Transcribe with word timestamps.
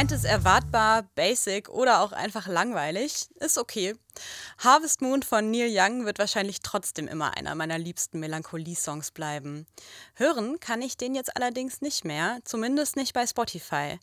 Nennt 0.00 0.12
es 0.12 0.24
erwartbar, 0.24 1.02
basic 1.14 1.68
oder 1.68 2.00
auch 2.00 2.12
einfach 2.12 2.46
langweilig, 2.46 3.28
ist 3.34 3.58
okay. 3.58 3.94
Harvest 4.56 5.02
Moon 5.02 5.22
von 5.22 5.50
Neil 5.50 5.68
Young 5.70 6.06
wird 6.06 6.18
wahrscheinlich 6.18 6.60
trotzdem 6.60 7.06
immer 7.06 7.36
einer 7.36 7.54
meiner 7.54 7.76
liebsten 7.76 8.18
Melancholie-Songs 8.18 9.10
bleiben. 9.10 9.66
Hören 10.14 10.58
kann 10.58 10.80
ich 10.80 10.96
den 10.96 11.14
jetzt 11.14 11.36
allerdings 11.36 11.82
nicht 11.82 12.06
mehr, 12.06 12.38
zumindest 12.44 12.96
nicht 12.96 13.12
bei 13.12 13.26
Spotify. 13.26 13.98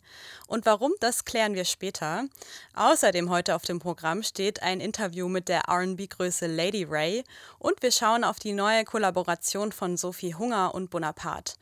Und 0.46 0.66
warum, 0.66 0.92
das 1.00 1.24
klären 1.24 1.54
wir 1.54 1.64
später. 1.64 2.26
Außerdem 2.74 3.28
heute 3.28 3.56
auf 3.56 3.62
dem 3.62 3.80
Programm 3.80 4.22
steht 4.22 4.62
ein 4.62 4.78
Interview 4.78 5.28
mit 5.28 5.48
der 5.48 5.68
RB-Größe 5.68 6.46
Lady 6.46 6.84
Ray 6.84 7.24
und 7.58 7.82
wir 7.82 7.90
schauen 7.90 8.22
auf 8.22 8.38
die 8.38 8.52
neue 8.52 8.84
Kollaboration 8.84 9.72
von 9.72 9.96
Sophie 9.96 10.36
Hunger 10.36 10.76
und 10.76 10.90
Bonaparte. 10.90 11.54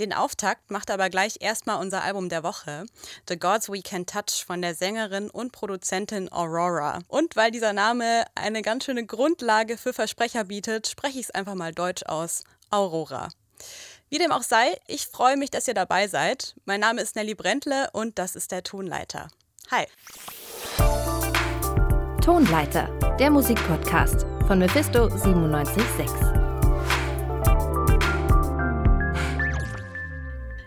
Den 0.00 0.12
Auftakt 0.12 0.70
macht 0.70 0.90
aber 0.90 1.08
gleich 1.08 1.36
erstmal 1.40 1.80
unser 1.80 2.02
Album 2.02 2.28
der 2.28 2.42
Woche, 2.42 2.86
The 3.28 3.38
Gods 3.38 3.68
We 3.68 3.80
Can 3.80 4.06
Touch 4.06 4.44
von 4.44 4.60
der 4.60 4.74
Sängerin 4.74 5.30
und 5.30 5.52
Produzentin 5.52 6.32
Aurora. 6.32 6.98
Und 7.06 7.36
weil 7.36 7.52
dieser 7.52 7.72
Name 7.72 8.24
eine 8.34 8.62
ganz 8.62 8.84
schöne 8.84 9.06
Grundlage 9.06 9.76
für 9.76 9.92
Versprecher 9.92 10.44
bietet, 10.44 10.88
spreche 10.88 11.20
ich 11.20 11.26
es 11.26 11.30
einfach 11.30 11.54
mal 11.54 11.72
deutsch 11.72 12.02
aus. 12.06 12.42
Aurora. 12.70 13.28
Wie 14.08 14.18
dem 14.18 14.32
auch 14.32 14.42
sei, 14.42 14.76
ich 14.88 15.06
freue 15.06 15.36
mich, 15.36 15.50
dass 15.50 15.68
ihr 15.68 15.74
dabei 15.74 16.08
seid. 16.08 16.56
Mein 16.64 16.80
Name 16.80 17.00
ist 17.00 17.14
Nelly 17.14 17.34
Brentle 17.34 17.88
und 17.92 18.18
das 18.18 18.34
ist 18.34 18.50
der 18.50 18.64
Tonleiter. 18.64 19.28
Hi. 19.70 19.86
Tonleiter, 22.20 22.88
der 23.18 23.30
Musikpodcast 23.30 24.22
von 24.46 24.58
Mephisto 24.58 25.08
976. 25.08 26.33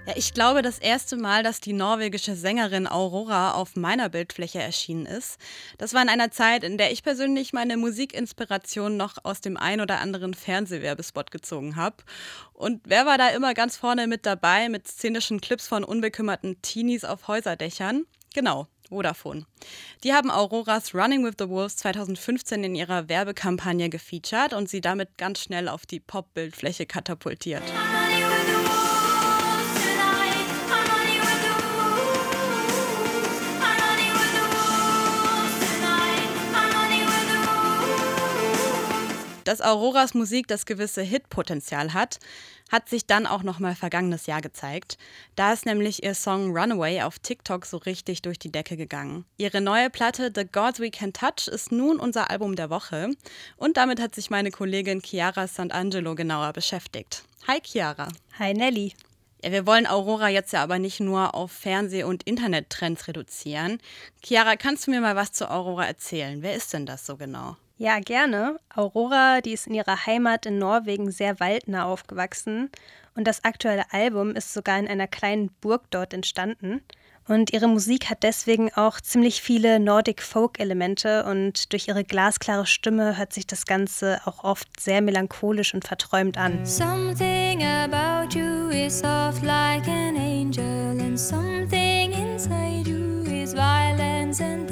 Ja, 0.07 0.13
ich 0.15 0.33
glaube, 0.33 0.61
das 0.61 0.79
erste 0.79 1.17
Mal, 1.17 1.43
dass 1.43 1.59
die 1.59 1.73
norwegische 1.73 2.33
Sängerin 2.33 2.87
Aurora 2.87 3.51
auf 3.55 3.75
meiner 3.75 4.07
Bildfläche 4.07 4.61
erschienen 4.61 5.05
ist, 5.05 5.37
das 5.79 5.93
war 5.93 6.01
in 6.01 6.07
einer 6.07 6.31
Zeit, 6.31 6.63
in 6.63 6.77
der 6.77 6.93
ich 6.93 7.03
persönlich 7.03 7.51
meine 7.51 7.75
Musikinspiration 7.75 8.95
noch 8.95 9.17
aus 9.25 9.41
dem 9.41 9.57
ein 9.57 9.81
oder 9.81 9.99
anderen 9.99 10.33
Fernsehwerbespot 10.33 11.29
gezogen 11.29 11.75
habe. 11.75 11.97
Und 12.53 12.83
wer 12.85 13.05
war 13.05 13.17
da 13.17 13.27
immer 13.31 13.53
ganz 13.53 13.75
vorne 13.75 14.07
mit 14.07 14.25
dabei 14.25 14.69
mit 14.69 14.87
szenischen 14.87 15.41
Clips 15.41 15.67
von 15.67 15.83
unbekümmerten 15.83 16.61
Teenies 16.61 17.03
auf 17.03 17.27
Häuserdächern? 17.27 18.05
Genau, 18.33 18.67
Vodafone. 18.87 19.45
Die 20.05 20.13
haben 20.13 20.31
Auroras 20.31 20.95
Running 20.95 21.25
with 21.25 21.35
the 21.37 21.49
Wolves 21.49 21.75
2015 21.75 22.63
in 22.63 22.75
ihrer 22.75 23.09
Werbekampagne 23.09 23.89
gefeatured 23.89 24.53
und 24.53 24.69
sie 24.69 24.79
damit 24.79 25.17
ganz 25.17 25.41
schnell 25.41 25.67
auf 25.67 25.85
die 25.85 25.99
Pop-Bildfläche 25.99 26.85
katapultiert. 26.85 27.63
Dass 39.47 39.61
Auroras 39.61 40.13
Musik 40.13 40.49
das 40.49 40.65
gewisse 40.65 41.01
Hitpotenzial 41.01 41.93
hat, 41.93 42.19
hat 42.69 42.89
sich 42.89 43.05
dann 43.05 43.25
auch 43.25 43.43
noch 43.43 43.59
mal 43.59 43.75
vergangenes 43.75 44.25
Jahr 44.25 44.41
gezeigt. 44.41 44.97
Da 45.37 45.53
ist 45.53 45.65
nämlich 45.65 46.03
ihr 46.03 46.15
Song 46.15 46.51
Runaway 46.51 47.01
auf 47.03 47.17
TikTok 47.19 47.65
so 47.65 47.77
richtig 47.77 48.21
durch 48.21 48.39
die 48.39 48.51
Decke 48.51 48.75
gegangen. 48.75 49.23
Ihre 49.37 49.61
neue 49.61 49.89
Platte 49.89 50.33
The 50.35 50.43
Gods 50.43 50.81
We 50.81 50.91
Can 50.91 51.13
Touch 51.13 51.47
ist 51.47 51.71
nun 51.71 51.97
unser 51.97 52.29
Album 52.29 52.57
der 52.57 52.69
Woche 52.69 53.11
und 53.55 53.77
damit 53.77 54.01
hat 54.01 54.15
sich 54.15 54.29
meine 54.29 54.51
Kollegin 54.51 55.01
Chiara 55.01 55.45
Sant'Angelo 55.45 56.13
genauer 56.15 56.51
beschäftigt. 56.51 57.23
Hi 57.47 57.61
Chiara. 57.63 58.09
Hi 58.39 58.53
Nelly. 58.53 58.91
Ja, 59.41 59.53
wir 59.53 59.65
wollen 59.65 59.87
Aurora 59.87 60.27
jetzt 60.27 60.51
ja 60.51 60.61
aber 60.61 60.77
nicht 60.77 60.99
nur 60.99 61.35
auf 61.35 61.53
Fernseh- 61.53 62.03
und 62.03 62.23
Internettrends 62.23 63.07
reduzieren. 63.07 63.79
Chiara, 64.21 64.57
kannst 64.57 64.87
du 64.87 64.91
mir 64.91 64.99
mal 64.99 65.15
was 65.15 65.31
zu 65.31 65.49
Aurora 65.49 65.85
erzählen? 65.85 66.41
Wer 66.41 66.53
ist 66.53 66.73
denn 66.73 66.85
das 66.85 67.05
so 67.05 67.15
genau? 67.15 67.55
Ja, 67.79 67.99
gerne. 67.99 68.59
Aurora, 68.73 69.41
die 69.41 69.53
ist 69.53 69.67
in 69.67 69.75
ihrer 69.75 70.07
Heimat 70.07 70.47
in 70.47 70.57
Norwegen 70.57 71.11
sehr 71.11 71.39
waldnah 71.39 71.85
aufgewachsen 71.85 72.71
und 73.15 73.27
das 73.27 73.43
aktuelle 73.43 73.85
Album 73.91 74.31
ist 74.31 74.51
sogar 74.51 74.79
in 74.79 74.87
einer 74.87 75.07
kleinen 75.07 75.51
Burg 75.61 75.83
dort 75.91 76.11
entstanden. 76.11 76.81
Und 77.27 77.53
ihre 77.53 77.67
Musik 77.67 78.09
hat 78.09 78.23
deswegen 78.23 78.73
auch 78.73 78.99
ziemlich 78.99 79.43
viele 79.43 79.79
Nordic 79.79 80.23
Folk-Elemente 80.23 81.25
und 81.25 81.71
durch 81.71 81.87
ihre 81.87 82.03
glasklare 82.03 82.65
Stimme 82.65 83.17
hört 83.17 83.33
sich 83.33 83.45
das 83.45 83.65
Ganze 83.65 84.21
auch 84.25 84.43
oft 84.43 84.79
sehr 84.79 85.01
melancholisch 85.01 85.73
und 85.75 85.85
verträumt 85.85 86.37
an. 86.37 86.65
Something 86.65 87.61
about 87.63 88.35
you 88.35 88.69
is 88.69 88.99
soft 88.99 89.43
like 89.43 89.87
an 89.87 90.15
angel 90.15 90.99
and 90.99 91.19
something 91.19 92.13
inside 92.13 92.89
you 92.89 93.23
is 93.23 93.53
violence 93.53 94.41
and 94.41 94.66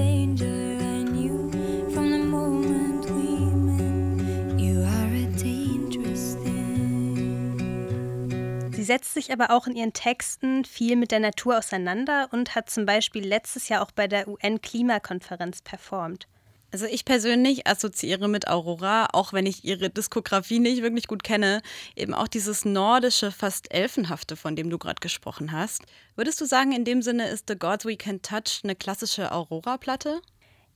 setzt 8.86 9.14
sich 9.14 9.32
aber 9.32 9.52
auch 9.52 9.68
in 9.68 9.76
ihren 9.76 9.94
Texten 9.94 10.64
viel 10.66 10.96
mit 10.96 11.12
der 11.12 11.20
Natur 11.20 11.58
auseinander 11.58 12.30
und 12.32 12.56
hat 12.56 12.70
zum 12.70 12.86
Beispiel 12.86 13.26
letztes 13.26 13.68
Jahr 13.68 13.82
auch 13.82 13.92
bei 13.92 14.08
der 14.08 14.28
UN-Klimakonferenz 14.28 15.62
performt. 15.62 16.28
Also 16.72 16.88
ich 16.88 17.06
persönlich 17.06 17.68
assoziiere 17.68 18.28
mit 18.28 18.50
Aurora, 18.50 19.08
auch 19.14 19.32
wenn 19.32 19.46
ich 19.46 19.64
ihre 19.64 19.90
Diskografie 19.90 20.60
nicht 20.60 20.82
wirklich 20.82 21.08
gut 21.08 21.24
kenne, 21.24 21.62
eben 21.96 22.14
auch 22.14 22.28
dieses 22.28 22.66
nordische, 22.66 23.32
fast 23.32 23.74
elfenhafte, 23.74 24.36
von 24.36 24.58
dem 24.58 24.70
du 24.70 24.78
gerade 24.78 25.00
gesprochen 25.00 25.54
hast. 25.54 25.84
Würdest 26.16 26.42
du 26.42 26.46
sagen, 26.46 26.74
in 26.74 26.84
dem 26.84 27.02
Sinne 27.02 27.30
ist 27.30 27.46
The 27.48 27.58
Gods 27.58 27.86
We 27.86 27.96
Can 27.96 28.22
Touch 28.22 28.62
eine 28.64 28.76
klassische 28.76 29.32
Aurora-Platte? 29.32 30.22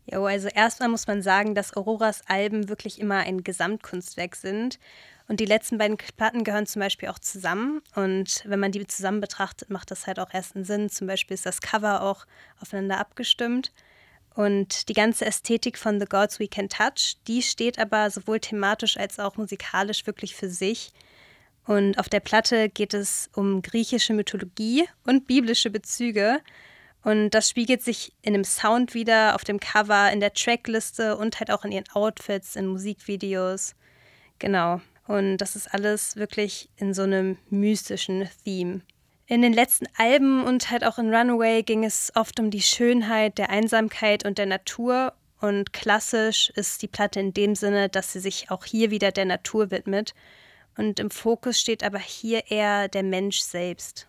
Ja, 0.05 0.21
also 0.23 0.47
erstmal 0.47 0.89
muss 0.89 1.05
man 1.05 1.21
sagen, 1.21 1.53
dass 1.53 1.75
Auroras 1.75 2.21
Alben 2.27 2.69
wirklich 2.69 2.99
immer 2.99 3.17
ein 3.17 3.43
Gesamtkunstwerk 3.43 4.35
sind. 4.35 4.79
Und 5.29 5.39
die 5.39 5.45
letzten 5.45 5.77
beiden 5.77 5.95
Platten 5.95 6.43
gehören 6.43 6.65
zum 6.65 6.79
Beispiel 6.79 7.07
auch 7.07 7.19
zusammen. 7.19 7.83
Und 7.93 8.41
wenn 8.45 8.59
man 8.59 8.71
die 8.71 8.85
zusammen 8.87 9.21
betrachtet, 9.21 9.69
macht 9.69 9.91
das 9.91 10.07
halt 10.07 10.19
auch 10.19 10.33
erst 10.33 10.55
einen 10.55 10.65
Sinn. 10.65 10.89
Zum 10.89 11.05
Beispiel 11.05 11.35
ist 11.35 11.45
das 11.45 11.61
Cover 11.61 12.01
auch 12.01 12.25
aufeinander 12.59 12.97
abgestimmt. 12.97 13.71
Und 14.33 14.89
die 14.89 14.93
ganze 14.93 15.27
Ästhetik 15.27 15.77
von 15.77 15.99
The 15.99 16.07
Gods 16.07 16.39
We 16.39 16.47
Can 16.47 16.67
Touch, 16.67 17.17
die 17.27 17.43
steht 17.43 17.77
aber 17.77 18.09
sowohl 18.09 18.39
thematisch 18.39 18.97
als 18.97 19.19
auch 19.19 19.37
musikalisch 19.37 20.07
wirklich 20.07 20.35
für 20.35 20.49
sich. 20.49 20.93
Und 21.63 21.99
auf 21.99 22.09
der 22.09 22.21
Platte 22.21 22.67
geht 22.67 22.95
es 22.95 23.29
um 23.35 23.61
griechische 23.61 24.13
Mythologie 24.13 24.89
und 25.05 25.27
biblische 25.27 25.69
Bezüge. 25.69 26.41
Und 27.03 27.29
das 27.31 27.47
spiegelt 27.47 27.83
sich 27.83 28.13
in 28.23 28.33
dem 28.33 28.43
Sound 28.43 28.95
wieder, 28.95 29.35
auf 29.35 29.43
dem 29.43 29.59
Cover, 29.59 30.11
in 30.11 30.21
der 30.21 30.33
Trackliste 30.33 31.17
und 31.17 31.39
halt 31.39 31.51
auch 31.51 31.65
in 31.65 31.71
ihren 31.71 31.89
Outfits, 31.93 32.55
in 32.55 32.65
Musikvideos. 32.65 33.75
Genau. 34.39 34.81
Und 35.09 35.37
das 35.37 35.55
ist 35.55 35.73
alles 35.73 36.17
wirklich 36.17 36.69
in 36.77 36.93
so 36.93 37.01
einem 37.01 37.39
mystischen 37.49 38.29
Theme. 38.45 38.81
In 39.25 39.41
den 39.41 39.53
letzten 39.53 39.87
Alben 39.97 40.43
und 40.43 40.69
halt 40.69 40.85
auch 40.85 40.99
in 40.99 41.11
Runaway 41.11 41.63
ging 41.63 41.83
es 41.83 42.11
oft 42.13 42.39
um 42.39 42.51
die 42.51 42.61
Schönheit 42.61 43.39
der 43.39 43.49
Einsamkeit 43.49 44.23
und 44.23 44.37
der 44.37 44.45
Natur. 44.45 45.13
Und 45.41 45.73
klassisch 45.73 46.51
ist 46.51 46.83
die 46.83 46.87
Platte 46.87 47.19
in 47.19 47.33
dem 47.33 47.55
Sinne, 47.55 47.89
dass 47.89 48.13
sie 48.13 48.19
sich 48.19 48.51
auch 48.51 48.65
hier 48.65 48.91
wieder 48.91 49.11
der 49.11 49.25
Natur 49.25 49.71
widmet. 49.71 50.13
Und 50.77 50.99
im 50.99 51.09
Fokus 51.09 51.59
steht 51.59 51.83
aber 51.83 51.97
hier 51.97 52.51
eher 52.51 52.87
der 52.87 53.01
Mensch 53.01 53.39
selbst. 53.39 54.08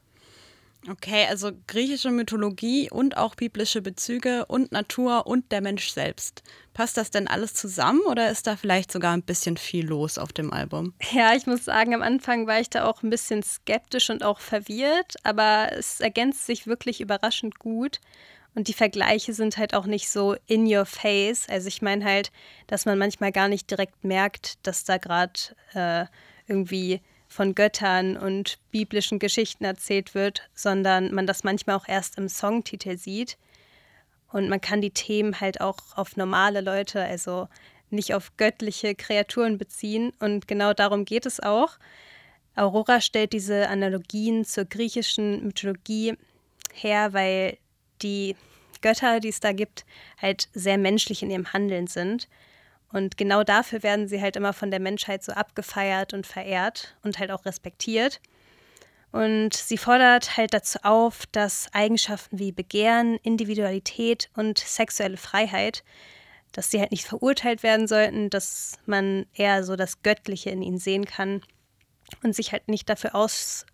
Okay, 0.88 1.26
also 1.28 1.50
griechische 1.66 2.10
Mythologie 2.10 2.88
und 2.90 3.16
auch 3.18 3.34
biblische 3.34 3.82
Bezüge 3.82 4.46
und 4.46 4.72
Natur 4.72 5.26
und 5.26 5.52
der 5.52 5.60
Mensch 5.60 5.90
selbst. 5.90 6.42
Passt 6.72 6.96
das 6.96 7.10
denn 7.10 7.28
alles 7.28 7.52
zusammen 7.52 8.00
oder 8.08 8.30
ist 8.30 8.46
da 8.46 8.56
vielleicht 8.56 8.90
sogar 8.90 9.12
ein 9.12 9.22
bisschen 9.22 9.58
viel 9.58 9.86
los 9.86 10.16
auf 10.16 10.32
dem 10.32 10.52
Album? 10.52 10.94
Ja, 11.12 11.34
ich 11.34 11.46
muss 11.46 11.66
sagen, 11.66 11.94
am 11.94 12.00
Anfang 12.00 12.46
war 12.46 12.60
ich 12.60 12.70
da 12.70 12.86
auch 12.86 13.02
ein 13.02 13.10
bisschen 13.10 13.42
skeptisch 13.42 14.08
und 14.08 14.24
auch 14.24 14.40
verwirrt, 14.40 15.16
aber 15.22 15.70
es 15.72 16.00
ergänzt 16.00 16.46
sich 16.46 16.66
wirklich 16.66 17.02
überraschend 17.02 17.58
gut. 17.58 18.00
Und 18.54 18.66
die 18.68 18.72
Vergleiche 18.72 19.34
sind 19.34 19.58
halt 19.58 19.74
auch 19.74 19.86
nicht 19.86 20.08
so 20.08 20.34
in 20.46 20.66
your 20.66 20.86
face. 20.86 21.46
Also 21.48 21.68
ich 21.68 21.82
meine 21.82 22.04
halt, 22.04 22.32
dass 22.66 22.86
man 22.86 22.98
manchmal 22.98 23.32
gar 23.32 23.48
nicht 23.48 23.70
direkt 23.70 24.02
merkt, 24.02 24.66
dass 24.66 24.84
da 24.84 24.96
gerade 24.96 25.32
äh, 25.74 26.06
irgendwie 26.48 27.00
von 27.30 27.54
Göttern 27.54 28.16
und 28.16 28.58
biblischen 28.72 29.20
Geschichten 29.20 29.64
erzählt 29.64 30.16
wird, 30.16 30.50
sondern 30.52 31.14
man 31.14 31.28
das 31.28 31.44
manchmal 31.44 31.76
auch 31.76 31.86
erst 31.86 32.18
im 32.18 32.28
Songtitel 32.28 32.98
sieht. 32.98 33.38
Und 34.32 34.48
man 34.48 34.60
kann 34.60 34.80
die 34.80 34.90
Themen 34.90 35.40
halt 35.40 35.60
auch 35.60 35.78
auf 35.94 36.16
normale 36.16 36.60
Leute, 36.60 37.02
also 37.02 37.48
nicht 37.88 38.14
auf 38.14 38.36
göttliche 38.36 38.96
Kreaturen 38.96 39.58
beziehen. 39.58 40.12
Und 40.18 40.48
genau 40.48 40.72
darum 40.74 41.04
geht 41.04 41.24
es 41.24 41.38
auch. 41.38 41.78
Aurora 42.56 43.00
stellt 43.00 43.32
diese 43.32 43.68
Analogien 43.68 44.44
zur 44.44 44.64
griechischen 44.64 45.44
Mythologie 45.44 46.16
her, 46.72 47.12
weil 47.12 47.58
die 48.02 48.34
Götter, 48.82 49.20
die 49.20 49.28
es 49.28 49.38
da 49.38 49.52
gibt, 49.52 49.84
halt 50.20 50.48
sehr 50.52 50.78
menschlich 50.78 51.22
in 51.22 51.30
ihrem 51.30 51.52
Handeln 51.52 51.86
sind. 51.86 52.28
Und 52.92 53.16
genau 53.16 53.44
dafür 53.44 53.82
werden 53.82 54.08
sie 54.08 54.20
halt 54.20 54.37
immer 54.37 54.52
von 54.52 54.70
der 54.70 54.81
Menschheit 54.81 55.22
so 55.22 55.32
abgefeiert 55.32 56.12
und 56.12 56.26
verehrt 56.26 56.96
und 57.02 57.19
halt 57.19 57.31
auch 57.31 57.44
respektiert. 57.44 58.20
Und 59.12 59.54
sie 59.54 59.78
fordert 59.78 60.37
halt 60.37 60.54
dazu 60.54 60.78
auf, 60.82 61.26
dass 61.26 61.69
Eigenschaften 61.72 62.38
wie 62.38 62.52
Begehren, 62.52 63.16
Individualität 63.22 64.31
und 64.37 64.58
sexuelle 64.58 65.16
Freiheit, 65.16 65.82
dass 66.52 66.70
sie 66.70 66.81
halt 66.81 66.90
nicht 66.90 67.04
verurteilt 67.04 67.62
werden 67.62 67.87
sollten, 67.87 68.31
dass 68.31 68.78
man 68.87 69.26
eher 69.34 69.64
so 69.64 69.76
das 69.76 70.02
Göttliche 70.02 70.50
in 70.50 70.62
ihnen 70.62 70.78
sehen 70.78 71.06
kann 71.06 71.42
und 72.22 72.34
sich 72.34 72.52
halt 72.52 72.69
nicht 72.69 72.88
dafür 72.88 73.14
aus 73.14 73.66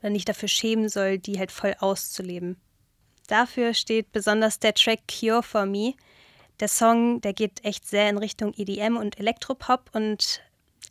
oder 0.00 0.10
nicht 0.10 0.28
dafür 0.28 0.48
schämen 0.48 0.88
soll, 0.88 1.18
die 1.18 1.38
halt 1.38 1.52
voll 1.52 1.74
auszuleben. 1.78 2.58
Dafür 3.26 3.74
steht 3.74 4.12
besonders 4.12 4.58
der 4.58 4.74
Track 4.74 5.00
Cure 5.08 5.42
for 5.42 5.66
Me. 5.66 5.94
Der 6.60 6.68
Song, 6.68 7.22
der 7.22 7.32
geht 7.32 7.64
echt 7.64 7.88
sehr 7.88 8.10
in 8.10 8.18
Richtung 8.18 8.52
EDM 8.54 8.98
und 8.98 9.18
Elektropop 9.18 9.88
und 9.94 10.42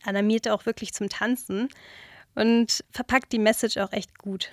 animiert 0.04 0.48
auch 0.48 0.66
wirklich 0.66 0.94
zum 0.94 1.10
Tanzen 1.10 1.70
und 2.34 2.84
verpackt 2.90 3.32
die 3.32 3.38
Message 3.38 3.78
auch 3.78 3.92
echt 3.92 4.18
gut. 4.18 4.50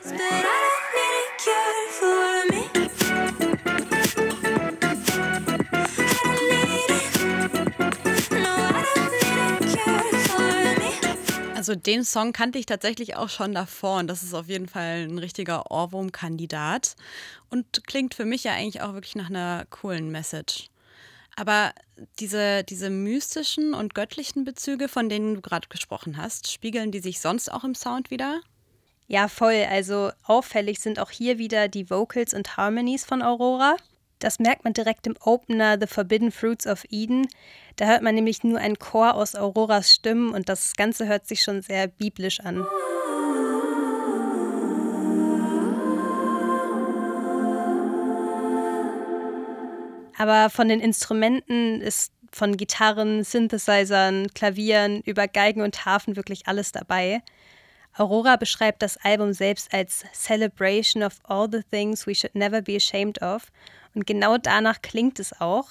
Also 11.54 11.74
den 11.74 12.04
Song 12.04 12.32
kannte 12.34 12.58
ich 12.58 12.66
tatsächlich 12.66 13.16
auch 13.16 13.30
schon 13.30 13.54
davor 13.54 14.00
und 14.00 14.06
das 14.06 14.22
ist 14.22 14.34
auf 14.34 14.48
jeden 14.48 14.68
Fall 14.68 15.08
ein 15.08 15.18
richtiger 15.18 15.70
Ohrwurm-Kandidat 15.70 16.94
und 17.48 17.86
klingt 17.86 18.14
für 18.14 18.26
mich 18.26 18.44
ja 18.44 18.52
eigentlich 18.52 18.82
auch 18.82 18.92
wirklich 18.92 19.16
nach 19.16 19.30
einer 19.30 19.64
coolen 19.70 20.12
Message. 20.12 20.68
Aber 21.36 21.72
diese, 22.18 22.64
diese 22.64 22.88
mystischen 22.88 23.74
und 23.74 23.94
göttlichen 23.94 24.44
Bezüge, 24.44 24.88
von 24.88 25.08
denen 25.10 25.34
du 25.34 25.40
gerade 25.42 25.68
gesprochen 25.68 26.16
hast, 26.16 26.50
spiegeln 26.50 26.90
die 26.90 27.00
sich 27.00 27.20
sonst 27.20 27.52
auch 27.52 27.62
im 27.62 27.74
Sound 27.74 28.10
wieder? 28.10 28.40
Ja, 29.06 29.28
voll. 29.28 29.66
Also 29.70 30.10
auffällig 30.24 30.80
sind 30.80 30.98
auch 30.98 31.10
hier 31.10 31.38
wieder 31.38 31.68
die 31.68 31.90
Vocals 31.90 32.34
und 32.34 32.56
Harmonies 32.56 33.04
von 33.04 33.22
Aurora. 33.22 33.76
Das 34.18 34.38
merkt 34.38 34.64
man 34.64 34.72
direkt 34.72 35.06
im 35.06 35.14
Opener 35.20 35.76
The 35.78 35.86
Forbidden 35.86 36.32
Fruits 36.32 36.66
of 36.66 36.84
Eden. 36.88 37.28
Da 37.76 37.84
hört 37.84 38.02
man 38.02 38.14
nämlich 38.14 38.42
nur 38.42 38.58
einen 38.58 38.78
Chor 38.78 39.14
aus 39.14 39.34
Auroras 39.34 39.92
Stimmen 39.92 40.32
und 40.32 40.48
das 40.48 40.74
Ganze 40.74 41.06
hört 41.06 41.28
sich 41.28 41.42
schon 41.42 41.60
sehr 41.60 41.86
biblisch 41.86 42.40
an. 42.40 42.66
Aber 50.18 50.50
von 50.50 50.68
den 50.68 50.80
Instrumenten 50.80 51.80
ist 51.80 52.12
von 52.32 52.56
Gitarren, 52.56 53.24
Synthesizern, 53.24 54.28
Klavieren 54.34 55.00
über 55.02 55.28
Geigen 55.28 55.62
und 55.62 55.84
Harfen 55.84 56.16
wirklich 56.16 56.46
alles 56.46 56.72
dabei. 56.72 57.22
Aurora 57.96 58.36
beschreibt 58.36 58.82
das 58.82 58.98
Album 58.98 59.32
selbst 59.32 59.72
als 59.72 60.04
Celebration 60.12 61.02
of 61.02 61.18
all 61.24 61.48
the 61.50 61.62
things 61.70 62.06
we 62.06 62.14
should 62.14 62.34
never 62.34 62.60
be 62.60 62.76
ashamed 62.76 63.22
of. 63.22 63.50
Und 63.94 64.06
genau 64.06 64.36
danach 64.36 64.82
klingt 64.82 65.18
es 65.18 65.40
auch. 65.40 65.68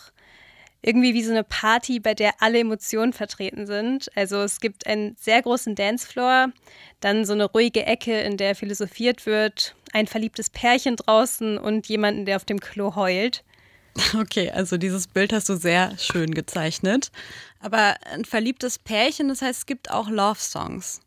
Irgendwie 0.81 1.13
wie 1.13 1.23
so 1.23 1.31
eine 1.31 1.43
Party, 1.43 1.99
bei 1.99 2.13
der 2.13 2.33
alle 2.39 2.59
Emotionen 2.59 3.13
vertreten 3.13 3.65
sind. 3.65 4.09
Also 4.15 4.37
es 4.41 4.59
gibt 4.59 4.87
einen 4.87 5.15
sehr 5.19 5.41
großen 5.41 5.75
Dancefloor, 5.75 6.49
dann 6.99 7.25
so 7.25 7.33
eine 7.33 7.45
ruhige 7.45 7.85
Ecke, 7.85 8.21
in 8.21 8.37
der 8.37 8.55
philosophiert 8.55 9.25
wird, 9.25 9.75
ein 9.93 10.07
verliebtes 10.07 10.49
Pärchen 10.49 10.95
draußen 10.95 11.57
und 11.57 11.87
jemanden, 11.87 12.25
der 12.25 12.35
auf 12.35 12.45
dem 12.45 12.59
Klo 12.59 12.95
heult. 12.95 13.43
Okay, 14.19 14.51
also 14.51 14.77
dieses 14.77 15.07
Bild 15.07 15.33
hast 15.33 15.49
du 15.49 15.55
sehr 15.55 15.97
schön 15.97 16.33
gezeichnet. 16.33 17.11
Aber 17.59 17.95
ein 18.11 18.25
verliebtes 18.25 18.79
Pärchen, 18.79 19.29
das 19.29 19.41
heißt, 19.41 19.59
es 19.59 19.65
gibt 19.65 19.91
auch 19.91 20.09
Love-Songs. 20.09 21.01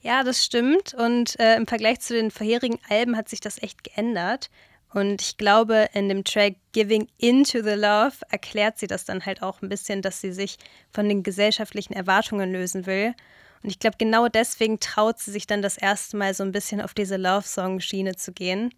Ja, 0.00 0.24
das 0.24 0.44
stimmt. 0.44 0.94
Und 0.94 1.38
äh, 1.38 1.56
im 1.56 1.66
Vergleich 1.66 2.00
zu 2.00 2.14
den 2.14 2.30
vorherigen 2.30 2.78
Alben 2.88 3.16
hat 3.16 3.28
sich 3.28 3.40
das 3.40 3.62
echt 3.62 3.84
geändert. 3.84 4.50
Und 4.92 5.22
ich 5.22 5.38
glaube, 5.38 5.88
in 5.94 6.08
dem 6.08 6.24
Track 6.24 6.56
Giving 6.72 7.08
Into 7.18 7.62
the 7.62 7.70
Love 7.74 8.16
erklärt 8.30 8.78
sie 8.78 8.86
das 8.86 9.04
dann 9.04 9.24
halt 9.24 9.42
auch 9.42 9.62
ein 9.62 9.68
bisschen, 9.68 10.02
dass 10.02 10.20
sie 10.20 10.32
sich 10.32 10.58
von 10.90 11.08
den 11.08 11.22
gesellschaftlichen 11.22 11.94
Erwartungen 11.94 12.52
lösen 12.52 12.84
will. 12.86 13.14
Und 13.62 13.70
ich 13.70 13.78
glaube, 13.78 13.96
genau 13.98 14.28
deswegen 14.28 14.80
traut 14.80 15.18
sie 15.18 15.30
sich 15.30 15.46
dann 15.46 15.62
das 15.62 15.78
erste 15.78 16.16
Mal 16.16 16.34
so 16.34 16.42
ein 16.42 16.52
bisschen 16.52 16.80
auf 16.80 16.94
diese 16.94 17.16
Love-Song-Schiene 17.16 18.16
zu 18.16 18.32
gehen. 18.32 18.74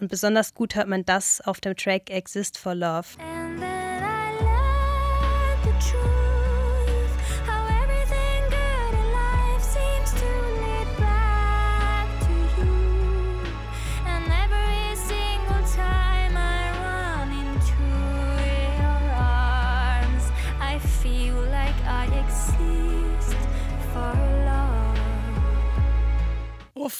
Und 0.00 0.08
besonders 0.08 0.54
gut 0.54 0.74
hört 0.74 0.88
man 0.88 1.04
das 1.04 1.40
auf 1.40 1.60
dem 1.60 1.76
Track 1.76 2.10
Exist 2.10 2.58
for 2.58 2.74
Love. 2.74 3.08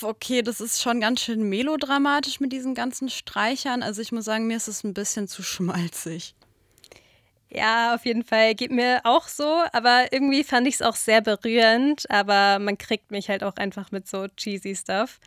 Okay, 0.03 0.43
das 0.43 0.61
ist 0.61 0.83
schon 0.83 1.01
ganz 1.01 1.21
schön 1.21 1.49
melodramatisch 1.49 2.41
mit 2.41 2.53
diesen 2.53 2.75
ganzen 2.75 3.09
Streichern. 3.09 3.83
Also 3.83 4.03
ich 4.03 4.13
muss 4.13 4.25
sagen, 4.25 4.47
mir 4.47 4.57
ist 4.57 4.69
es 4.69 4.85
ein 4.85 4.95
bisschen 4.95 5.29
zu 5.29 5.43
schmalzig. 5.43 6.35
Ja, 7.51 7.95
auf 7.95 8.05
jeden 8.05 8.25
Fall. 8.25 8.55
Geht 8.55 8.71
mir 8.71 9.01
auch 9.05 9.27
so, 9.27 9.63
aber 9.73 10.13
irgendwie 10.13 10.45
fand 10.45 10.67
ich 10.67 10.75
es 10.75 10.83
auch 10.83 10.97
sehr 10.97 11.21
berührend. 11.21 12.11
Aber 12.11 12.59
man 12.59 12.77
kriegt 12.77 13.11
mich 13.11 13.29
halt 13.29 13.43
auch 13.43 13.57
einfach 13.57 13.91
mit 13.91 14.07
so 14.07 14.29
cheesy 14.37 14.77
Stuff. 14.77 15.19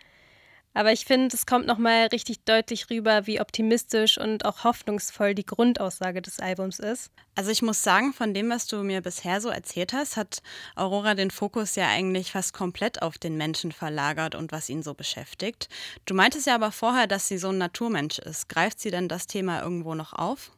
Aber 0.74 0.94
ich 0.94 1.04
finde, 1.04 1.36
es 1.36 1.46
kommt 1.46 1.68
nochmal 1.68 2.08
richtig 2.08 2.46
deutlich 2.46 2.90
rüber, 2.90 3.28
wie 3.28 3.42
optimistisch 3.42 4.18
und 4.18 4.46
auch 4.46 4.64
hoffnungsvoll 4.64 5.36
die 5.36 5.46
Grundaussage 5.46 6.22
des 6.22 6.40
Albums 6.40 6.80
ist. 6.80 7.12
Also 7.36 7.52
ich 7.52 7.62
muss 7.62 7.84
sagen, 7.84 8.14
von 8.14 8.34
dem, 8.34 8.50
was 8.50 8.68
du 8.68 8.78
mir 8.78 9.02
bisher 9.02 9.42
so 9.42 9.50
erzählt 9.50 9.92
hast, 9.92 10.16
hat 10.16 10.42
Aurora 10.76 11.14
den 11.14 11.30
Fokus 11.30 11.76
ja 11.76 11.90
eigentlich 11.90 12.32
fast 12.32 12.54
komplett 12.54 13.02
auf 13.02 13.18
den 13.18 13.36
Menschen 13.36 13.74
verlagert 13.74 14.34
und 14.34 14.54
was 14.54 14.70
ihn 14.70 14.82
so 14.82 14.94
beschäftigt. 14.94 15.68
Du 16.06 16.14
meintest 16.14 16.48
ja 16.48 16.56
aber 16.56 16.72
vorher, 16.72 17.08
dass 17.08 17.28
sie 17.28 17.38
so 17.38 17.50
ein 17.50 17.58
Naturmensch 17.58 18.20
ist. 18.20 18.48
Greift 18.48 18.80
sie 18.80 18.92
denn 18.92 19.10
das 19.10 19.28
Thema 19.28 19.62
irgendwo 19.62 19.94
noch 19.94 20.14
auf? 20.14 20.52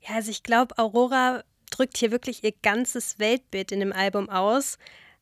Ja, 0.00 0.16
also 0.16 0.30
ich 0.30 0.42
glaube, 0.42 0.76
Aurora 0.76 1.42
drückt 1.70 1.96
hier 1.96 2.10
wirklich 2.10 2.44
ihr 2.44 2.52
ganzes 2.62 3.18
Weltbild 3.18 3.72
in 3.72 3.80
dem 3.80 3.92
Album 3.92 4.28
aus. 4.28 4.76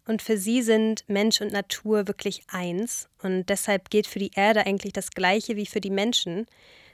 Und 0.07 0.23
für 0.23 0.37
sie 0.37 0.63
sind 0.63 1.05
Mensch 1.09 1.41
und 1.41 1.53
Natur 1.53 2.09
wirklich 2.09 2.43
eins. 2.49 3.09
Und 3.23 3.49
deshalb 3.49 3.91
gilt 3.91 4.07
für 4.07 4.19
die 4.19 4.33
Erde 4.35 4.67
eigentlich 4.67 4.93
das 4.93 5.11
Gleiche 5.11 5.57
wie 5.57 5.67
für 5.67 5.81
die 5.81 5.91
Menschen. 5.91 6.47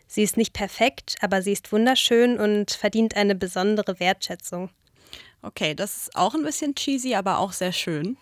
Sie 0.07 0.23
ist 0.23 0.37
nicht 0.37 0.53
perfekt, 0.53 1.17
aber 1.21 1.43
sie 1.43 1.53
ist 1.53 1.73
wunderschön 1.73 2.39
und 2.39 2.71
verdient 2.71 3.17
eine 3.17 3.35
besondere 3.35 3.99
Wertschätzung. 3.99 4.71
Okay, 5.43 5.75
das 5.75 5.97
ist 5.97 6.17
auch 6.17 6.35
ein 6.35 6.43
bisschen 6.43 6.75
cheesy, 6.75 7.15
aber 7.15 7.39
auch 7.39 7.53
sehr 7.53 7.73
schön. 7.73 8.17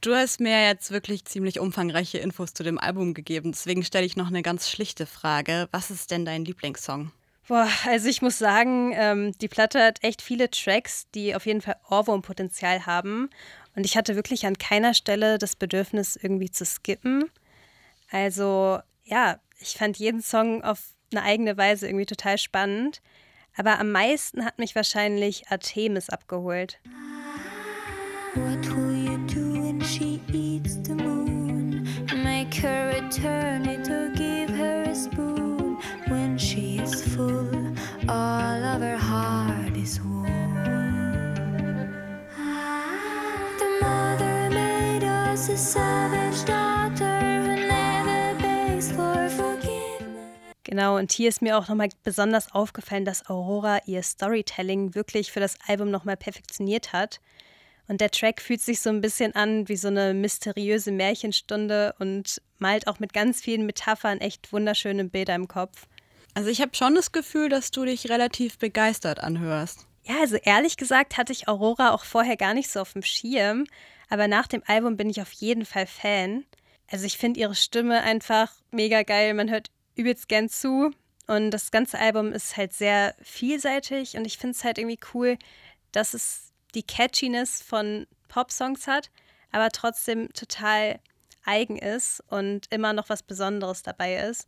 Du 0.00 0.14
hast 0.14 0.38
mir 0.38 0.66
jetzt 0.66 0.90
wirklich 0.90 1.24
ziemlich 1.24 1.60
umfangreiche 1.60 2.18
Infos 2.18 2.52
zu 2.52 2.62
dem 2.62 2.78
Album 2.78 3.14
gegeben. 3.14 3.52
Deswegen 3.52 3.82
stelle 3.82 4.04
ich 4.04 4.16
noch 4.16 4.28
eine 4.28 4.42
ganz 4.42 4.68
schlichte 4.68 5.06
Frage. 5.06 5.68
Was 5.72 5.90
ist 5.90 6.10
denn 6.10 6.26
dein 6.26 6.44
Lieblingssong? 6.44 7.10
Boah, 7.48 7.68
also 7.86 8.08
ich 8.08 8.22
muss 8.22 8.38
sagen, 8.38 8.92
ähm, 8.94 9.32
die 9.38 9.48
Platte 9.48 9.82
hat 9.82 10.02
echt 10.02 10.22
viele 10.22 10.50
Tracks, 10.50 11.06
die 11.14 11.34
auf 11.34 11.44
jeden 11.46 11.60
Fall 11.60 11.76
Ohrwurmpotenzial 11.90 12.86
haben. 12.86 13.30
Und 13.76 13.84
ich 13.84 13.96
hatte 13.96 14.16
wirklich 14.16 14.46
an 14.46 14.58
keiner 14.58 14.94
Stelle 14.94 15.38
das 15.38 15.56
Bedürfnis, 15.56 16.16
irgendwie 16.16 16.50
zu 16.50 16.64
skippen. 16.64 17.30
Also 18.10 18.80
ja, 19.04 19.40
ich 19.60 19.74
fand 19.74 19.98
jeden 19.98 20.22
Song 20.22 20.62
auf 20.62 20.94
eine 21.12 21.22
eigene 21.22 21.56
Weise 21.56 21.86
irgendwie 21.86 22.06
total 22.06 22.38
spannend. 22.38 23.00
Aber 23.56 23.78
am 23.78 23.92
meisten 23.92 24.44
hat 24.44 24.58
mich 24.58 24.74
wahrscheinlich 24.74 25.48
Artemis 25.48 26.10
abgeholt. 26.10 26.80
What 28.34 28.66
will 28.76 28.96
you 28.96 29.18
do 29.28 29.62
when 29.62 29.80
she 29.80 30.20
eats 30.32 30.78
the 30.84 30.94
moon? 30.94 31.86
Make 32.22 32.52
her 32.54 32.88
return 32.88 33.64
it 33.66 33.88
or 33.88 34.08
give 34.10 34.50
her 34.56 34.82
a 34.90 34.94
spoon. 34.94 35.78
When 36.08 36.36
she 36.36 36.74
full, 37.14 37.48
all 38.08 38.64
of 38.64 38.80
her 38.80 38.98
heart 38.98 39.76
is 39.76 40.00
Genau, 50.62 50.96
und 50.96 51.12
hier 51.12 51.28
ist 51.28 51.42
mir 51.42 51.58
auch 51.58 51.68
nochmal 51.68 51.90
besonders 52.02 52.50
aufgefallen, 52.54 53.04
dass 53.04 53.28
Aurora 53.28 53.80
ihr 53.84 54.02
Storytelling 54.02 54.94
wirklich 54.94 55.30
für 55.32 55.40
das 55.40 55.58
Album 55.66 55.90
nochmal 55.90 56.16
perfektioniert 56.16 56.94
hat. 56.94 57.20
Und 57.88 58.00
der 58.00 58.10
Track 58.10 58.40
fühlt 58.40 58.62
sich 58.62 58.80
so 58.80 58.88
ein 58.88 59.02
bisschen 59.02 59.34
an 59.34 59.68
wie 59.68 59.76
so 59.76 59.88
eine 59.88 60.14
mysteriöse 60.14 60.92
Märchenstunde 60.92 61.94
und 61.98 62.40
malt 62.58 62.86
auch 62.88 62.98
mit 62.98 63.12
ganz 63.12 63.42
vielen 63.42 63.66
Metaphern 63.66 64.22
echt 64.22 64.50
wunderschöne 64.50 65.04
Bilder 65.04 65.34
im 65.34 65.46
Kopf. 65.46 65.88
Also 66.32 66.48
ich 66.48 66.62
habe 66.62 66.74
schon 66.74 66.94
das 66.94 67.12
Gefühl, 67.12 67.50
dass 67.50 67.70
du 67.70 67.84
dich 67.84 68.08
relativ 68.08 68.58
begeistert 68.58 69.20
anhörst. 69.20 69.86
Ja, 70.06 70.20
also 70.20 70.36
ehrlich 70.36 70.76
gesagt 70.76 71.16
hatte 71.16 71.32
ich 71.32 71.48
Aurora 71.48 71.92
auch 71.92 72.04
vorher 72.04 72.36
gar 72.36 72.52
nicht 72.52 72.70
so 72.70 72.80
auf 72.80 72.92
dem 72.92 73.02
Schirm, 73.02 73.66
aber 74.10 74.28
nach 74.28 74.46
dem 74.46 74.62
Album 74.66 74.96
bin 74.96 75.08
ich 75.08 75.22
auf 75.22 75.32
jeden 75.32 75.64
Fall 75.64 75.86
Fan. 75.86 76.44
Also 76.90 77.06
ich 77.06 77.16
finde 77.16 77.40
ihre 77.40 77.54
Stimme 77.54 78.02
einfach 78.02 78.52
mega 78.70 79.02
geil. 79.02 79.32
Man 79.32 79.50
hört 79.50 79.70
übelst 79.94 80.28
gern 80.28 80.48
zu. 80.50 80.90
Und 81.26 81.52
das 81.52 81.70
ganze 81.70 81.98
Album 81.98 82.32
ist 82.32 82.56
halt 82.58 82.74
sehr 82.74 83.14
vielseitig 83.22 84.16
und 84.16 84.26
ich 84.26 84.36
finde 84.36 84.56
es 84.56 84.62
halt 84.62 84.76
irgendwie 84.76 85.00
cool, 85.14 85.38
dass 85.90 86.12
es 86.12 86.52
die 86.74 86.82
Catchiness 86.82 87.62
von 87.62 88.06
Pop-Songs 88.28 88.86
hat, 88.86 89.10
aber 89.50 89.70
trotzdem 89.70 90.30
total 90.34 91.00
eigen 91.44 91.78
ist 91.78 92.22
und 92.28 92.66
immer 92.70 92.92
noch 92.92 93.08
was 93.08 93.22
Besonderes 93.22 93.82
dabei 93.82 94.16
ist. 94.16 94.46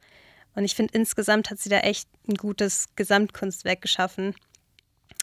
Und 0.55 0.65
ich 0.65 0.75
finde, 0.75 0.95
insgesamt 0.95 1.51
hat 1.51 1.59
sie 1.59 1.71
da 1.71 1.79
echt 1.79 2.09
ein 2.29 2.35
gutes 2.35 2.89
Gesamtkunstwerk 2.97 3.81
geschaffen. 3.81 4.35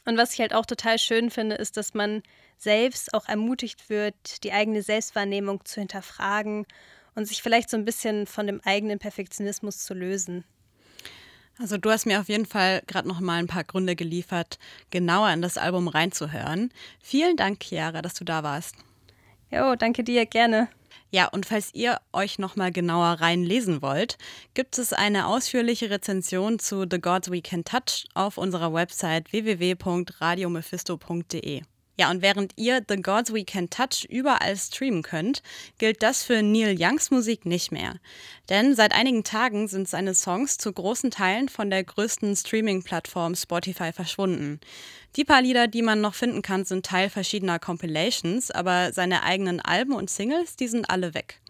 Und 0.05 0.17
was 0.17 0.33
ich 0.33 0.39
halt 0.39 0.53
auch 0.53 0.65
total 0.65 0.99
schön 0.99 1.29
finde, 1.29 1.55
ist, 1.55 1.77
dass 1.77 1.93
man 1.93 2.23
selbst 2.57 3.13
auch 3.13 3.27
ermutigt 3.27 3.89
wird, 3.89 4.43
die 4.43 4.51
eigene 4.51 4.81
Selbstwahrnehmung 4.81 5.63
zu 5.65 5.79
hinterfragen 5.79 6.65
und 7.15 7.25
sich 7.25 7.41
vielleicht 7.41 7.69
so 7.69 7.77
ein 7.77 7.85
bisschen 7.85 8.27
von 8.27 8.47
dem 8.47 8.61
eigenen 8.63 8.99
Perfektionismus 8.99 9.79
zu 9.79 9.93
lösen. 9.93 10.43
Also 11.59 11.77
du 11.77 11.91
hast 11.91 12.05
mir 12.05 12.19
auf 12.19 12.29
jeden 12.29 12.47
Fall 12.47 12.81
gerade 12.87 13.07
noch 13.07 13.19
mal 13.19 13.37
ein 13.37 13.47
paar 13.47 13.63
Gründe 13.63 13.95
geliefert, 13.95 14.57
genauer 14.89 15.29
in 15.29 15.41
das 15.41 15.57
Album 15.57 15.87
reinzuhören. 15.87 16.71
Vielen 16.99 17.37
Dank, 17.37 17.59
Chiara, 17.63 18.01
dass 18.01 18.15
du 18.15 18.25
da 18.25 18.43
warst. 18.43 18.75
Jo, 19.51 19.75
danke 19.75 20.03
dir, 20.03 20.25
gerne. 20.25 20.67
Ja, 21.13 21.27
und 21.27 21.45
falls 21.45 21.69
ihr 21.75 21.99
euch 22.11 22.39
noch 22.39 22.55
mal 22.55 22.71
genauer 22.71 23.21
reinlesen 23.21 23.83
wollt, 23.83 24.17
gibt 24.55 24.79
es 24.79 24.93
eine 24.93 25.27
ausführliche 25.27 25.91
Rezension 25.91 26.57
zu 26.57 26.87
The 26.89 26.99
Gods 26.99 27.29
We 27.29 27.43
Can 27.43 27.63
Touch 27.63 28.07
auf 28.15 28.39
unserer 28.39 28.73
Website 28.73 29.31
www.radiomephisto.de. 29.31 31.61
Ja, 31.95 32.09
und 32.09 32.23
während 32.23 32.53
ihr 32.57 32.81
The 32.87 32.95
Gods 32.95 33.33
We 33.33 33.45
Can 33.45 33.69
Touch 33.69 34.05
überall 34.09 34.57
streamen 34.57 35.03
könnt, 35.03 35.43
gilt 35.77 36.01
das 36.01 36.23
für 36.23 36.41
Neil 36.41 36.75
Youngs 36.79 37.11
Musik 37.11 37.45
nicht 37.45 37.71
mehr. 37.71 37.99
Denn 38.49 38.75
seit 38.75 38.93
einigen 38.93 39.23
Tagen 39.23 39.67
sind 39.67 39.87
seine 39.87 40.15
Songs 40.15 40.57
zu 40.57 40.73
großen 40.73 41.11
Teilen 41.11 41.49
von 41.49 41.69
der 41.69 41.83
größten 41.83 42.35
Streaming-Plattform 42.35 43.35
Spotify 43.35 43.93
verschwunden. 43.93 44.59
Die 45.15 45.23
paar 45.23 45.43
Lieder, 45.43 45.67
die 45.67 45.83
man 45.83 46.01
noch 46.01 46.15
finden 46.15 46.41
kann, 46.41 46.65
sind 46.65 46.83
Teil 46.83 47.11
verschiedener 47.11 47.59
Compilations, 47.59 48.49
aber 48.49 48.91
seine 48.91 49.21
eigenen 49.21 49.59
Alben 49.59 49.93
und 49.93 50.09
Singles, 50.09 50.55
die 50.55 50.67
sind 50.67 50.89
alle 50.89 51.13
weg. 51.13 51.42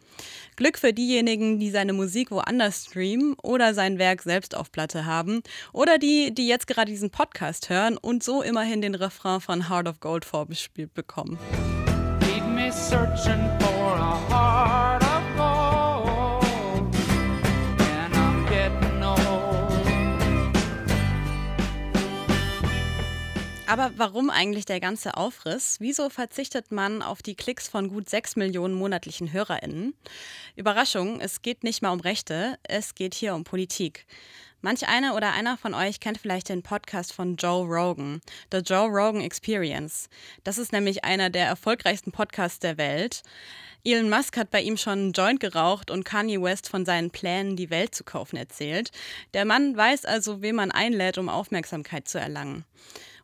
Glück 0.55 0.77
für 0.77 0.93
diejenigen, 0.93 1.59
die 1.59 1.69
seine 1.71 1.93
Musik 1.93 2.31
woanders 2.31 2.85
streamen 2.85 3.35
oder 3.41 3.73
sein 3.73 3.99
Werk 3.99 4.21
selbst 4.21 4.55
auf 4.55 4.71
Platte 4.71 5.05
haben 5.05 5.41
oder 5.71 5.97
die, 5.97 6.33
die 6.33 6.47
jetzt 6.47 6.67
gerade 6.67 6.91
diesen 6.91 7.09
Podcast 7.09 7.69
hören 7.69 7.97
und 7.97 8.23
so 8.23 8.41
immerhin 8.41 8.81
den 8.81 8.95
Refrain 8.95 9.41
von 9.41 9.69
Heart 9.69 9.87
of 9.87 9.99
Gold 9.99 10.25
vorgespielt 10.25 10.93
bekommen. 10.93 11.37
Keep 12.21 12.45
me 12.45 12.71
searching 12.71 13.49
for 13.59 13.72
Aber 23.73 23.89
warum 23.97 24.29
eigentlich 24.29 24.65
der 24.65 24.79
ganze 24.79 25.17
Aufriss? 25.17 25.77
Wieso 25.79 26.11
verzichtet 26.11 26.71
man 26.71 27.01
auf 27.01 27.23
die 27.23 27.33
Klicks 27.33 27.67
von 27.67 27.89
gut 27.89 28.07
6 28.07 28.35
Millionen 28.35 28.75
monatlichen 28.75 29.33
HörerInnen? 29.33 29.95
Überraschung, 30.55 31.19
es 31.19 31.41
geht 31.41 31.63
nicht 31.63 31.81
mal 31.81 31.89
um 31.89 31.99
Rechte, 31.99 32.59
es 32.61 32.93
geht 32.93 33.15
hier 33.15 33.33
um 33.33 33.45
Politik. 33.45 34.05
Manch 34.61 34.87
einer 34.87 35.15
oder 35.15 35.33
einer 35.33 35.57
von 35.57 35.73
euch 35.73 35.99
kennt 35.99 36.19
vielleicht 36.19 36.49
den 36.49 36.61
Podcast 36.61 37.13
von 37.13 37.35
Joe 37.35 37.65
Rogan, 37.65 38.21
The 38.51 38.59
Joe 38.59 38.89
Rogan 38.89 39.21
Experience. 39.21 40.07
Das 40.43 40.59
ist 40.59 40.71
nämlich 40.71 41.03
einer 41.03 41.31
der 41.31 41.47
erfolgreichsten 41.47 42.11
Podcasts 42.11 42.59
der 42.59 42.77
Welt. 42.77 43.23
Elon 43.83 44.07
Musk 44.07 44.37
hat 44.37 44.51
bei 44.51 44.61
ihm 44.61 44.77
schon 44.77 44.99
einen 44.99 45.11
Joint 45.13 45.39
geraucht 45.39 45.89
und 45.89 46.05
Kanye 46.05 46.39
West 46.39 46.69
von 46.69 46.85
seinen 46.85 47.09
Plänen, 47.09 47.55
die 47.55 47.71
Welt 47.71 47.95
zu 47.95 48.03
kaufen, 48.03 48.37
erzählt. 48.37 48.91
Der 49.33 49.45
Mann 49.45 49.75
weiß 49.75 50.05
also, 50.05 50.43
wen 50.43 50.57
man 50.57 50.69
einlädt, 50.69 51.17
um 51.17 51.27
Aufmerksamkeit 51.27 52.07
zu 52.07 52.19
erlangen. 52.19 52.65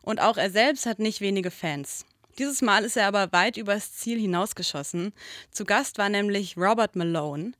Und 0.02 0.20
auch 0.20 0.36
er 0.36 0.50
selbst 0.50 0.86
hat 0.86 0.98
nicht 0.98 1.20
wenige 1.20 1.50
Fans. 1.50 2.04
Dieses 2.38 2.62
Mal 2.62 2.84
ist 2.84 2.96
er 2.96 3.06
aber 3.06 3.32
weit 3.32 3.56
übers 3.56 3.94
Ziel 3.94 4.18
hinausgeschossen. 4.18 5.12
Zu 5.50 5.64
Gast 5.64 5.98
war 5.98 6.08
nämlich 6.08 6.56
Robert 6.56 6.96
Malone. 6.96 7.52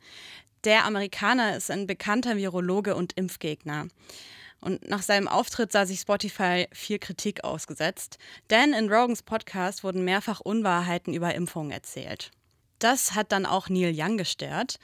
Der 0.65 0.85
Amerikaner 0.85 1.57
ist 1.57 1.71
ein 1.71 1.87
bekannter 1.87 2.37
Virologe 2.37 2.95
und 2.95 3.13
Impfgegner. 3.15 3.89
Und 4.61 4.89
nach 4.89 5.03
seinem 5.03 5.27
Auftritt 5.27 5.73
sah 5.73 5.87
sich 5.87 6.01
Spotify 6.01 6.67
viel 6.73 6.99
Kritik 6.99 7.45
ausgesetzt, 7.45 8.19
denn 8.51 8.75
in 8.75 8.93
Rogans 8.93 9.23
Podcast 9.23 9.85
wurden 9.85 10.05
mehrfach 10.05 10.41
Unwahrheiten 10.41 11.15
über 11.15 11.35
Impfungen 11.35 11.71
erzählt. 11.71 12.31
Das 12.79 13.15
hat 13.15 13.33
dann 13.33 13.47
auch 13.47 13.69
Neil 13.69 13.95
Young 13.95 14.19
gestört. 14.19 14.79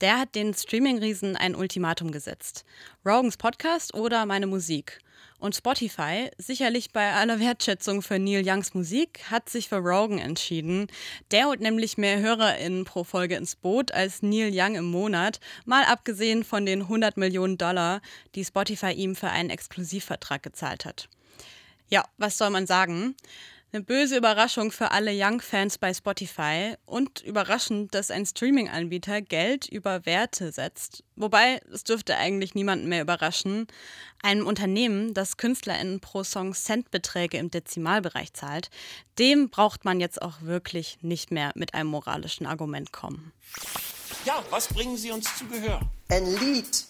Der 0.00 0.18
hat 0.18 0.36
den 0.36 0.54
Streaming-Riesen 0.54 1.36
ein 1.36 1.56
Ultimatum 1.56 2.12
gesetzt. 2.12 2.64
Rogans 3.04 3.36
Podcast 3.36 3.94
oder 3.94 4.24
meine 4.26 4.46
Musik. 4.46 5.00
Und 5.38 5.54
Spotify, 5.54 6.30
sicherlich 6.36 6.90
bei 6.90 7.12
aller 7.12 7.38
Wertschätzung 7.38 8.02
für 8.02 8.18
Neil 8.18 8.42
Youngs 8.44 8.74
Musik, 8.74 9.20
hat 9.30 9.48
sich 9.48 9.68
für 9.68 9.76
Rogan 9.76 10.18
entschieden. 10.18 10.88
Der 11.30 11.46
holt 11.46 11.60
nämlich 11.60 11.96
mehr 11.96 12.18
HörerInnen 12.18 12.84
pro 12.84 13.04
Folge 13.04 13.36
ins 13.36 13.54
Boot 13.54 13.92
als 13.92 14.20
Neil 14.20 14.50
Young 14.52 14.74
im 14.74 14.86
Monat, 14.86 15.38
mal 15.64 15.84
abgesehen 15.84 16.42
von 16.42 16.66
den 16.66 16.82
100 16.82 17.16
Millionen 17.16 17.56
Dollar, 17.56 18.00
die 18.34 18.44
Spotify 18.44 18.90
ihm 18.90 19.14
für 19.14 19.30
einen 19.30 19.50
Exklusivvertrag 19.50 20.42
gezahlt 20.42 20.84
hat. 20.84 21.08
Ja, 21.88 22.04
was 22.16 22.36
soll 22.36 22.50
man 22.50 22.66
sagen? 22.66 23.14
Eine 23.70 23.82
böse 23.82 24.16
Überraschung 24.16 24.72
für 24.72 24.92
alle 24.92 25.10
Young-Fans 25.14 25.76
bei 25.76 25.92
Spotify 25.92 26.74
und 26.86 27.20
überraschend, 27.20 27.94
dass 27.94 28.10
ein 28.10 28.24
Streaming-Anbieter 28.24 29.20
Geld 29.20 29.68
über 29.68 30.06
Werte 30.06 30.52
setzt. 30.52 31.04
Wobei, 31.16 31.60
es 31.70 31.84
dürfte 31.84 32.16
eigentlich 32.16 32.54
niemanden 32.54 32.88
mehr 32.88 33.02
überraschen. 33.02 33.66
Einem 34.22 34.46
Unternehmen, 34.46 35.12
das 35.12 35.36
KünstlerInnen 35.36 36.00
pro 36.00 36.24
Song 36.24 36.54
Centbeträge 36.54 37.36
im 37.36 37.50
Dezimalbereich 37.50 38.32
zahlt, 38.32 38.70
dem 39.18 39.50
braucht 39.50 39.84
man 39.84 40.00
jetzt 40.00 40.22
auch 40.22 40.40
wirklich 40.40 40.96
nicht 41.02 41.30
mehr 41.30 41.52
mit 41.54 41.74
einem 41.74 41.90
moralischen 41.90 42.46
Argument 42.46 42.90
kommen. 42.90 43.32
Ja, 44.24 44.42
was 44.48 44.68
bringen 44.68 44.96
Sie 44.96 45.10
uns 45.10 45.36
zu 45.36 45.46
Gehör? 45.46 45.80
Ein 46.08 46.24
Lied. 46.38 46.86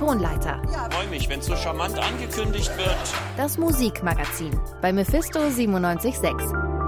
Tonleiter. 0.00 0.62
Ich 0.64 0.94
freue 0.96 1.08
mich, 1.08 1.28
wenn 1.28 1.42
so 1.42 1.54
charmant 1.54 1.98
angekündigt 1.98 2.74
wird. 2.78 2.96
Das 3.36 3.58
Musikmagazin 3.58 4.58
bei 4.80 4.94
Mephisto 4.94 5.40
976. 5.40 6.79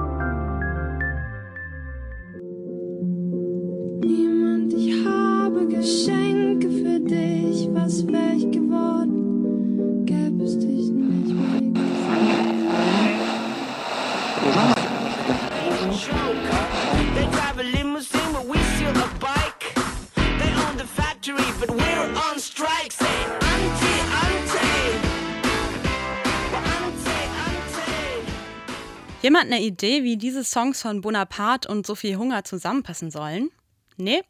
Jemand 29.23 29.52
eine 29.52 29.62
Idee, 29.62 30.02
wie 30.02 30.17
diese 30.17 30.43
Songs 30.43 30.83
von 30.83 31.00
Bonaparte 31.00 31.69
und 31.69 31.87
Sophie 31.87 32.17
Hunger 32.17 32.43
zusammenpassen 32.43 33.12
sollen? 33.12 33.52
Nee, 33.97 34.23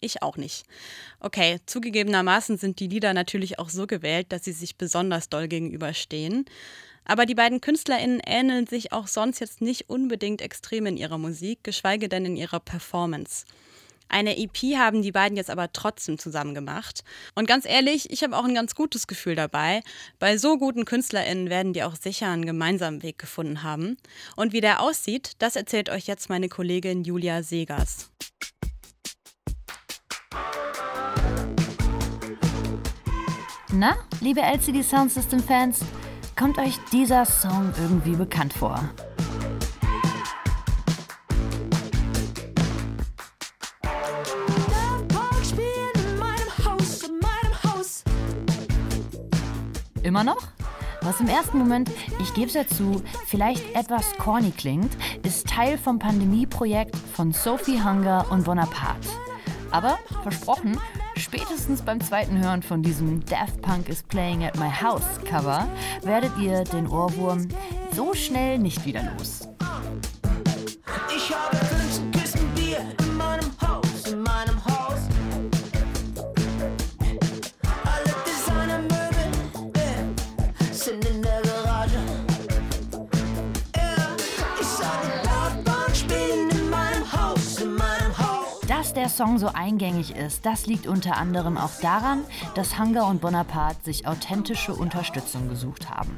ich 0.00 0.22
auch 0.22 0.36
nicht. 0.36 0.64
Okay, 1.18 1.58
zugegebenermaßen 1.66 2.56
sind 2.56 2.78
die 2.78 2.86
Lieder 2.86 3.12
natürlich 3.12 3.58
auch 3.58 3.70
so 3.70 3.88
gewählt, 3.88 4.30
dass 4.30 4.44
sie 4.44 4.52
sich 4.52 4.76
besonders 4.76 5.28
doll 5.28 5.48
gegenüberstehen. 5.48 6.44
Aber 7.04 7.26
die 7.26 7.34
beiden 7.34 7.60
KünstlerInnen 7.60 8.20
ähneln 8.24 8.68
sich 8.68 8.92
auch 8.92 9.08
sonst 9.08 9.40
jetzt 9.40 9.62
nicht 9.62 9.90
unbedingt 9.90 10.40
extrem 10.40 10.86
in 10.86 10.96
ihrer 10.96 11.18
Musik, 11.18 11.64
geschweige 11.64 12.08
denn 12.08 12.24
in 12.24 12.36
ihrer 12.36 12.60
Performance. 12.60 13.46
Eine 14.08 14.38
EP 14.38 14.76
haben 14.76 15.02
die 15.02 15.12
beiden 15.12 15.36
jetzt 15.36 15.50
aber 15.50 15.72
trotzdem 15.72 16.18
zusammen 16.18 16.54
gemacht. 16.54 17.02
Und 17.34 17.48
ganz 17.48 17.64
ehrlich, 17.64 18.10
ich 18.10 18.22
habe 18.22 18.36
auch 18.36 18.44
ein 18.44 18.54
ganz 18.54 18.74
gutes 18.74 19.06
Gefühl 19.06 19.34
dabei. 19.34 19.82
Bei 20.18 20.38
so 20.38 20.58
guten 20.58 20.84
KünstlerInnen 20.84 21.50
werden 21.50 21.72
die 21.72 21.82
auch 21.82 21.96
sicher 21.96 22.30
einen 22.30 22.46
gemeinsamen 22.46 23.02
Weg 23.02 23.18
gefunden 23.18 23.62
haben. 23.62 23.96
Und 24.36 24.52
wie 24.52 24.60
der 24.60 24.80
aussieht, 24.80 25.32
das 25.38 25.56
erzählt 25.56 25.90
euch 25.90 26.06
jetzt 26.06 26.28
meine 26.28 26.48
Kollegin 26.48 27.04
Julia 27.04 27.42
Segers. 27.42 28.10
Na, 33.72 33.96
liebe 34.20 34.40
LCD 34.40 34.82
Sound 34.82 35.12
System 35.12 35.42
Fans, 35.42 35.80
kommt 36.34 36.56
euch 36.58 36.78
dieser 36.92 37.26
Song 37.26 37.74
irgendwie 37.78 38.14
bekannt 38.16 38.54
vor? 38.54 38.88
Immer 50.06 50.22
noch? 50.22 50.38
Was 51.02 51.18
im 51.18 51.26
ersten 51.26 51.58
Moment, 51.58 51.90
ich 52.20 52.32
gebe 52.32 52.46
es 52.46 52.54
ja 52.54 52.64
zu, 52.64 53.02
vielleicht 53.26 53.74
etwas 53.74 54.16
corny 54.18 54.52
klingt, 54.52 54.96
ist 55.24 55.48
Teil 55.48 55.76
vom 55.76 55.98
Pandemieprojekt 55.98 56.94
von 57.12 57.32
Sophie 57.32 57.82
Hunger 57.82 58.24
und 58.30 58.44
Bonaparte. 58.44 59.08
Aber 59.72 59.98
versprochen, 60.22 60.78
spätestens 61.16 61.82
beim 61.82 62.00
zweiten 62.00 62.38
Hören 62.38 62.62
von 62.62 62.84
diesem 62.84 63.24
Daft 63.26 63.60
Punk 63.62 63.88
is 63.88 64.04
Playing 64.04 64.44
at 64.44 64.56
My 64.60 64.70
House 64.70 65.02
Cover 65.24 65.66
werdet 66.02 66.38
ihr 66.38 66.62
den 66.62 66.86
Ohrwurm 66.86 67.48
so 67.92 68.14
schnell 68.14 68.60
nicht 68.60 68.86
wieder 68.86 69.02
los. 69.18 69.45
Der 89.06 89.10
Song 89.12 89.38
so 89.38 89.46
eingängig 89.46 90.16
ist, 90.16 90.44
das 90.44 90.66
liegt 90.66 90.88
unter 90.88 91.16
anderem 91.16 91.56
auch 91.56 91.78
daran, 91.80 92.24
dass 92.56 92.76
Hunger 92.76 93.06
und 93.06 93.20
Bonaparte 93.20 93.84
sich 93.84 94.08
authentische 94.08 94.74
Unterstützung 94.74 95.48
gesucht 95.48 95.88
haben. 95.90 96.10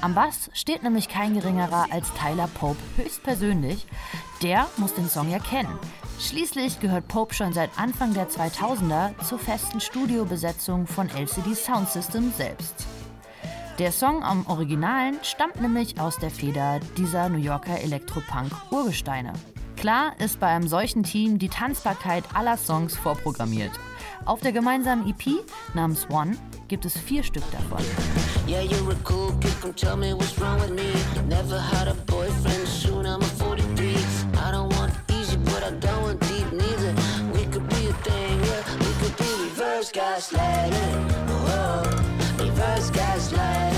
Am 0.00 0.14
Bass 0.14 0.48
steht 0.54 0.82
nämlich 0.82 1.10
kein 1.10 1.34
geringerer 1.34 1.88
als 1.90 2.10
Tyler 2.14 2.48
Pope 2.54 2.78
höchstpersönlich. 2.96 3.86
Der 4.40 4.66
muss 4.78 4.94
den 4.94 5.10
Song 5.10 5.30
ja 5.30 5.40
kennen. 5.40 5.78
Schließlich 6.20 6.80
gehört 6.80 7.06
Pope 7.06 7.34
schon 7.34 7.52
seit 7.52 7.68
Anfang 7.78 8.14
der 8.14 8.30
2000er 8.30 9.10
zur 9.22 9.38
festen 9.38 9.82
Studiobesetzung 9.82 10.86
von 10.86 11.10
LCD 11.10 11.54
Sound 11.54 11.90
System 11.90 12.32
selbst. 12.34 12.86
Der 13.78 13.92
Song 13.92 14.22
am 14.24 14.46
Originalen 14.46 15.18
stammt 15.22 15.60
nämlich 15.60 16.00
aus 16.00 16.16
der 16.16 16.30
Feder 16.30 16.80
dieser 16.96 17.28
New 17.28 17.36
Yorker 17.36 17.78
Elektropunk-Urgesteine. 17.78 19.34
Klar 19.82 20.12
ist 20.20 20.38
bei 20.38 20.46
einem 20.46 20.68
solchen 20.68 21.02
Team 21.02 21.40
die 21.40 21.48
Tanzbarkeit 21.48 22.22
aller 22.34 22.56
Songs 22.56 22.96
vorprogrammiert. 22.96 23.72
Auf 24.24 24.38
der 24.38 24.52
gemeinsamen 24.52 25.08
EP 25.08 25.44
namens 25.74 26.06
One 26.08 26.36
gibt 26.68 26.84
es 26.84 26.96
vier 26.96 27.24
Stück 27.24 27.42
davon. 27.50 27.84
Yeah, 28.46 28.62
you're 28.62 28.92
a 28.92 28.96
cool 29.02 29.32
kid, 29.40 29.60
come 29.60 29.74
tell 29.74 29.96
me 29.96 30.14
what's 30.14 30.38
wrong 30.40 30.60
with 30.60 30.70
me. 30.70 30.92
Never 31.28 31.58
had 31.58 31.88
a 31.88 31.94
boyfriend, 32.06 32.68
soon 32.68 33.06
I'm 33.06 33.22
a 33.22 33.24
43. 33.24 33.96
I 34.46 34.52
don't 34.52 34.72
want 34.78 34.92
easy, 35.10 35.36
but 35.36 35.64
I 35.64 35.72
don't 35.80 36.02
want 36.02 36.20
deep 36.28 36.52
neither. 36.52 36.94
We 37.32 37.44
could 37.46 37.68
be 37.68 37.88
a 37.88 37.94
thing, 38.04 38.38
yeah. 38.38 38.62
We 38.78 38.92
could 39.02 39.16
be 39.16 39.30
reverse 39.50 39.90
gaslighting. 39.90 41.10
Whoa, 41.26 41.82
reverse 42.38 42.92
gaslighting. 42.92 43.71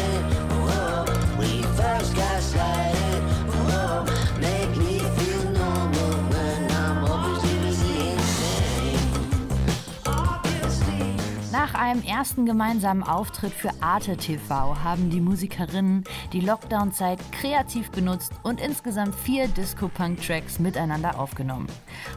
Einem 11.94 12.02
ersten 12.02 12.44
gemeinsamen 12.44 13.04
Auftritt 13.04 13.52
für 13.52 13.70
Arte 13.80 14.16
TV 14.16 14.82
haben 14.82 15.10
die 15.10 15.20
Musikerinnen 15.20 16.02
die 16.32 16.40
Lockdown-Zeit 16.40 17.20
kreativ 17.30 17.92
genutzt 17.92 18.32
und 18.42 18.60
insgesamt 18.60 19.14
vier 19.14 19.46
Disco-Punk-Tracks 19.46 20.58
miteinander 20.58 21.20
aufgenommen. 21.20 21.68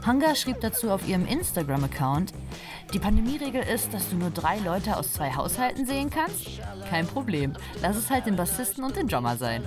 Hunger 0.03 0.33
schrieb 0.33 0.61
dazu 0.61 0.89
auf 0.89 1.07
ihrem 1.07 1.27
Instagram-Account: 1.27 2.33
Die 2.91 2.97
Pandemieregel 2.97 3.61
ist, 3.61 3.93
dass 3.93 4.09
du 4.09 4.15
nur 4.15 4.31
drei 4.31 4.57
Leute 4.57 4.97
aus 4.97 5.13
zwei 5.13 5.31
Haushalten 5.35 5.85
sehen 5.85 6.09
kannst? 6.09 6.59
Kein 6.89 7.05
Problem. 7.05 7.53
Lass 7.83 7.97
es 7.97 8.09
halt 8.09 8.25
den 8.25 8.35
Bassisten 8.35 8.83
und 8.83 8.95
den 8.95 9.07
Drummer 9.07 9.37
sein. 9.37 9.61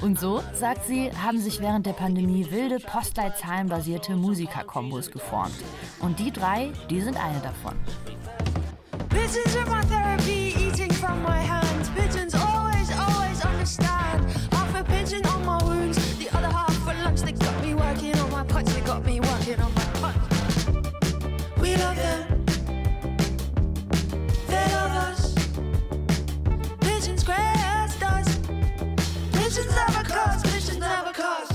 Und 0.00 0.18
so, 0.18 0.42
sagt 0.52 0.84
sie, 0.88 1.12
haben 1.12 1.38
sich 1.38 1.60
während 1.60 1.86
der 1.86 1.92
Pandemie 1.92 2.50
wilde 2.50 2.80
postleitzahlenbasierte 2.80 4.16
Musikerkombos 4.16 5.12
geformt. 5.12 5.54
Und 6.00 6.18
die 6.18 6.32
drei, 6.32 6.72
die 6.90 7.00
sind 7.00 7.16
eine 7.16 7.38
davon. 7.38 7.76
Pigeons 9.10 9.56
are 9.56 9.66
my 9.66 9.82
therapy, 9.82 10.54
eating 10.58 10.92
from 10.92 11.22
my 11.22 11.38
hands. 11.38 11.88
Pigeons 11.90 12.34
always, 12.34 12.90
always 12.92 13.44
understand. 13.44 14.24
Half 14.52 14.74
a 14.74 14.84
pigeon 14.84 15.24
on 15.26 15.44
my 15.44 15.62
wounds, 15.64 15.98
the 16.18 16.28
other 16.36 16.48
half 16.48 16.74
for 16.84 16.94
lunch. 17.04 17.20
They 17.22 17.32
got 17.32 17.62
me 17.62 17.74
working 17.74 18.18
on 18.18 18.30
my 18.30 18.44
punch, 18.44 18.68
they 18.68 18.80
got 18.82 19.04
me 19.04 19.20
working 19.20 19.60
on 19.60 19.72
my 19.74 19.84
punch. 20.00 20.16
We 21.60 21.76
love 21.76 21.96
them. 21.96 22.44
They 24.46 24.64
love 24.76 24.92
us. 25.08 25.34
Pigeons 26.80 27.24
graced 27.24 28.02
us. 28.02 28.38
Pigeons 29.32 29.74
never 29.74 30.04
cost, 30.04 30.44
pigeons 30.44 30.78
never 30.78 31.12
cost. 31.12 31.52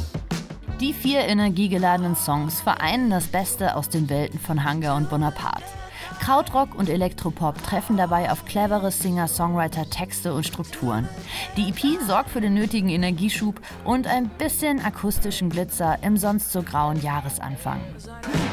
Die 0.80 0.94
vier 0.94 1.22
energiegeladenen 1.22 2.16
Songs 2.16 2.62
vereinen 2.62 3.10
das 3.10 3.28
Beste 3.28 3.76
aus 3.76 3.90
den 3.90 4.10
Welten 4.10 4.40
von 4.40 4.70
Hunger 4.70 4.96
und 4.96 5.10
Bonaparte. 5.10 5.83
Krautrock 6.24 6.74
und 6.76 6.88
Elektropop 6.88 7.62
treffen 7.64 7.98
dabei 7.98 8.32
auf 8.32 8.46
clevere 8.46 8.92
Singer-Songwriter, 8.92 9.90
Texte 9.90 10.34
und 10.34 10.46
Strukturen. 10.46 11.10
Die 11.58 11.68
EP 11.68 12.00
sorgt 12.02 12.30
für 12.30 12.40
den 12.40 12.54
nötigen 12.54 12.88
Energieschub 12.88 13.60
und 13.84 14.08
ein 14.08 14.30
bisschen 14.30 14.80
akustischen 14.80 15.50
Glitzer 15.50 15.98
im 16.02 16.16
sonst 16.16 16.54
so 16.54 16.64
grauen 16.64 17.02
Jahresanfang. 17.02 17.82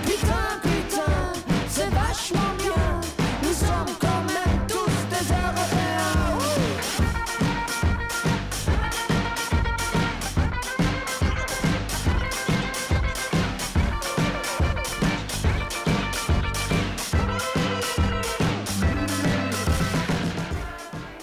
Putain, 0.05 0.61
putain, 0.63 2.60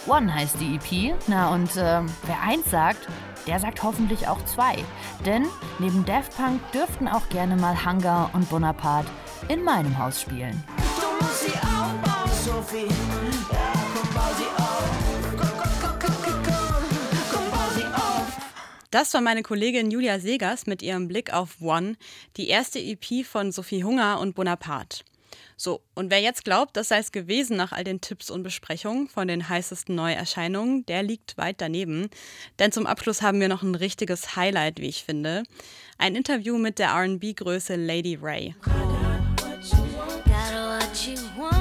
One 0.07 0.33
heißt 0.33 0.55
die 0.61 0.75
EP. 0.75 1.15
Na 1.27 1.53
und 1.53 1.75
äh, 1.75 2.01
wer 2.25 2.41
eins 2.41 2.71
sagt, 2.71 3.07
der 3.45 3.59
sagt 3.59 3.83
hoffentlich 3.83 4.27
auch 4.27 4.43
zwei. 4.45 4.77
Denn 5.25 5.45
neben 5.79 6.05
Daft 6.05 6.35
Punk 6.37 6.61
dürften 6.71 7.07
auch 7.07 7.27
gerne 7.29 7.57
mal 7.57 7.85
Hunger 7.85 8.29
und 8.33 8.49
Bonaparte 8.49 9.09
in 9.49 9.63
meinem 9.63 9.97
Haus 9.97 10.21
spielen. 10.21 10.63
Das 18.91 19.13
war 19.13 19.21
meine 19.21 19.43
Kollegin 19.43 19.91
Julia 19.91 20.19
Segers 20.19 20.67
mit 20.67 20.81
ihrem 20.81 21.09
Blick 21.09 21.33
auf 21.33 21.61
One, 21.61 21.97
die 22.37 22.47
erste 22.47 22.79
EP 22.79 23.25
von 23.25 23.51
Sophie 23.51 23.83
Hunger 23.83 24.19
und 24.21 24.35
Bonaparte. 24.35 25.03
So, 25.59 25.81
und 25.95 26.11
wer 26.11 26.21
jetzt 26.21 26.45
glaubt, 26.45 26.77
das 26.77 26.89
sei 26.89 26.99
es 26.99 27.11
gewesen 27.11 27.57
nach 27.57 27.71
all 27.71 27.83
den 27.83 27.99
Tipps 27.99 28.29
und 28.29 28.43
Besprechungen 28.43 29.07
von 29.07 29.27
den 29.27 29.49
heißesten 29.49 29.95
Neuerscheinungen, 29.95 30.85
der 30.85 31.01
liegt 31.01 31.35
weit 31.37 31.61
daneben. 31.61 32.09
Denn 32.59 32.71
zum 32.71 32.85
Abschluss 32.85 33.23
haben 33.23 33.41
wir 33.41 33.49
noch 33.49 33.63
ein 33.63 33.73
richtiges 33.73 34.35
Highlight, 34.35 34.79
wie 34.79 34.89
ich 34.89 35.03
finde. 35.03 35.43
Ein 35.97 36.15
Interview 36.15 36.59
mit 36.59 36.77
der 36.77 36.93
RB-Größe 36.93 37.75
Lady 37.75 38.19
Ray. 38.21 38.53
Got 41.37 41.56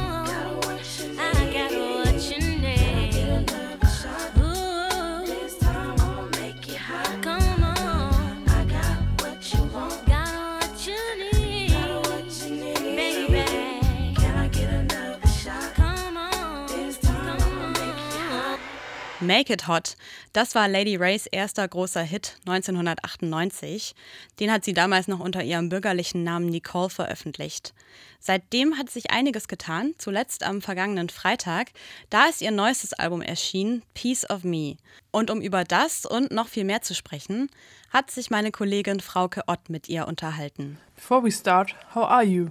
Make 19.26 19.52
It 19.52 19.66
Hot, 19.66 19.96
das 20.32 20.54
war 20.54 20.68
Lady 20.68 20.94
Rays 20.94 21.26
erster 21.26 21.66
großer 21.66 22.02
Hit 22.02 22.36
1998. 22.46 23.96
Den 24.38 24.52
hat 24.52 24.64
sie 24.64 24.72
damals 24.72 25.08
noch 25.08 25.18
unter 25.18 25.42
ihrem 25.42 25.68
bürgerlichen 25.68 26.22
Namen 26.22 26.46
Nicole 26.46 26.90
veröffentlicht. 26.90 27.74
Seitdem 28.20 28.78
hat 28.78 28.88
sich 28.88 29.10
einiges 29.10 29.48
getan, 29.48 29.94
zuletzt 29.98 30.44
am 30.44 30.62
vergangenen 30.62 31.08
Freitag. 31.08 31.72
Da 32.08 32.26
ist 32.26 32.40
ihr 32.40 32.52
neuestes 32.52 32.92
Album 32.92 33.20
erschienen, 33.20 33.82
Piece 33.94 34.30
of 34.30 34.44
Me. 34.44 34.76
Und 35.10 35.30
um 35.32 35.40
über 35.40 35.64
das 35.64 36.06
und 36.06 36.30
noch 36.30 36.46
viel 36.46 36.64
mehr 36.64 36.82
zu 36.82 36.94
sprechen, 36.94 37.50
hat 37.90 38.12
sich 38.12 38.30
meine 38.30 38.52
Kollegin 38.52 39.00
Frauke 39.00 39.42
Ott 39.48 39.70
mit 39.70 39.88
ihr 39.88 40.06
unterhalten. 40.06 40.78
Before 40.94 41.24
we 41.24 41.32
start, 41.32 41.74
how 41.94 42.04
are 42.04 42.24
you? 42.24 42.46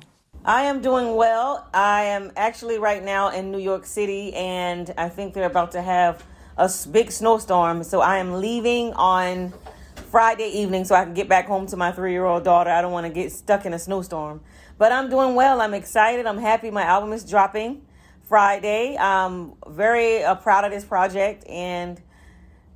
I 0.45 0.67
am 0.69 0.81
doing 0.81 1.17
well. 1.17 1.63
I 1.73 2.05
am 2.13 2.31
actually 2.35 2.77
right 2.77 3.03
now 3.03 3.29
in 3.29 3.49
New 3.49 3.59
York 3.59 3.85
City, 3.85 4.33
and 4.35 4.89
I 4.91 5.09
think 5.09 5.33
they're 5.33 5.49
about 5.49 5.71
to 5.71 5.81
have 5.81 6.17
a 6.57 6.69
big 6.91 7.11
snowstorm. 7.11 7.83
So 7.83 8.01
I 8.01 8.17
am 8.17 8.33
leaving 8.39 8.93
on 8.93 9.53
Friday 10.09 10.47
evening 10.47 10.85
so 10.85 10.95
I 10.95 11.03
can 11.03 11.13
get 11.13 11.27
back 11.27 11.47
home 11.47 11.67
to 11.67 11.77
my 11.77 11.91
three 11.91 12.11
year 12.11 12.25
old 12.25 12.43
daughter. 12.43 12.69
I 12.69 12.81
don't 12.81 12.91
want 12.91 13.05
to 13.07 13.13
get 13.13 13.31
stuck 13.31 13.65
in 13.65 13.73
a 13.73 13.79
snowstorm. 13.79 14.41
But 14.77 14.91
I'm 14.91 15.09
doing 15.09 15.35
well. 15.35 15.61
I'm 15.61 15.73
excited. 15.73 16.25
I'm 16.25 16.37
happy. 16.37 16.69
My 16.71 16.83
album 16.83 17.13
is 17.13 17.23
dropping 17.23 17.81
Friday. 18.27 18.97
I'm 18.97 19.53
very 19.67 20.23
uh, 20.23 20.35
proud 20.35 20.65
of 20.65 20.71
this 20.71 20.83
project, 20.83 21.45
and 21.47 22.01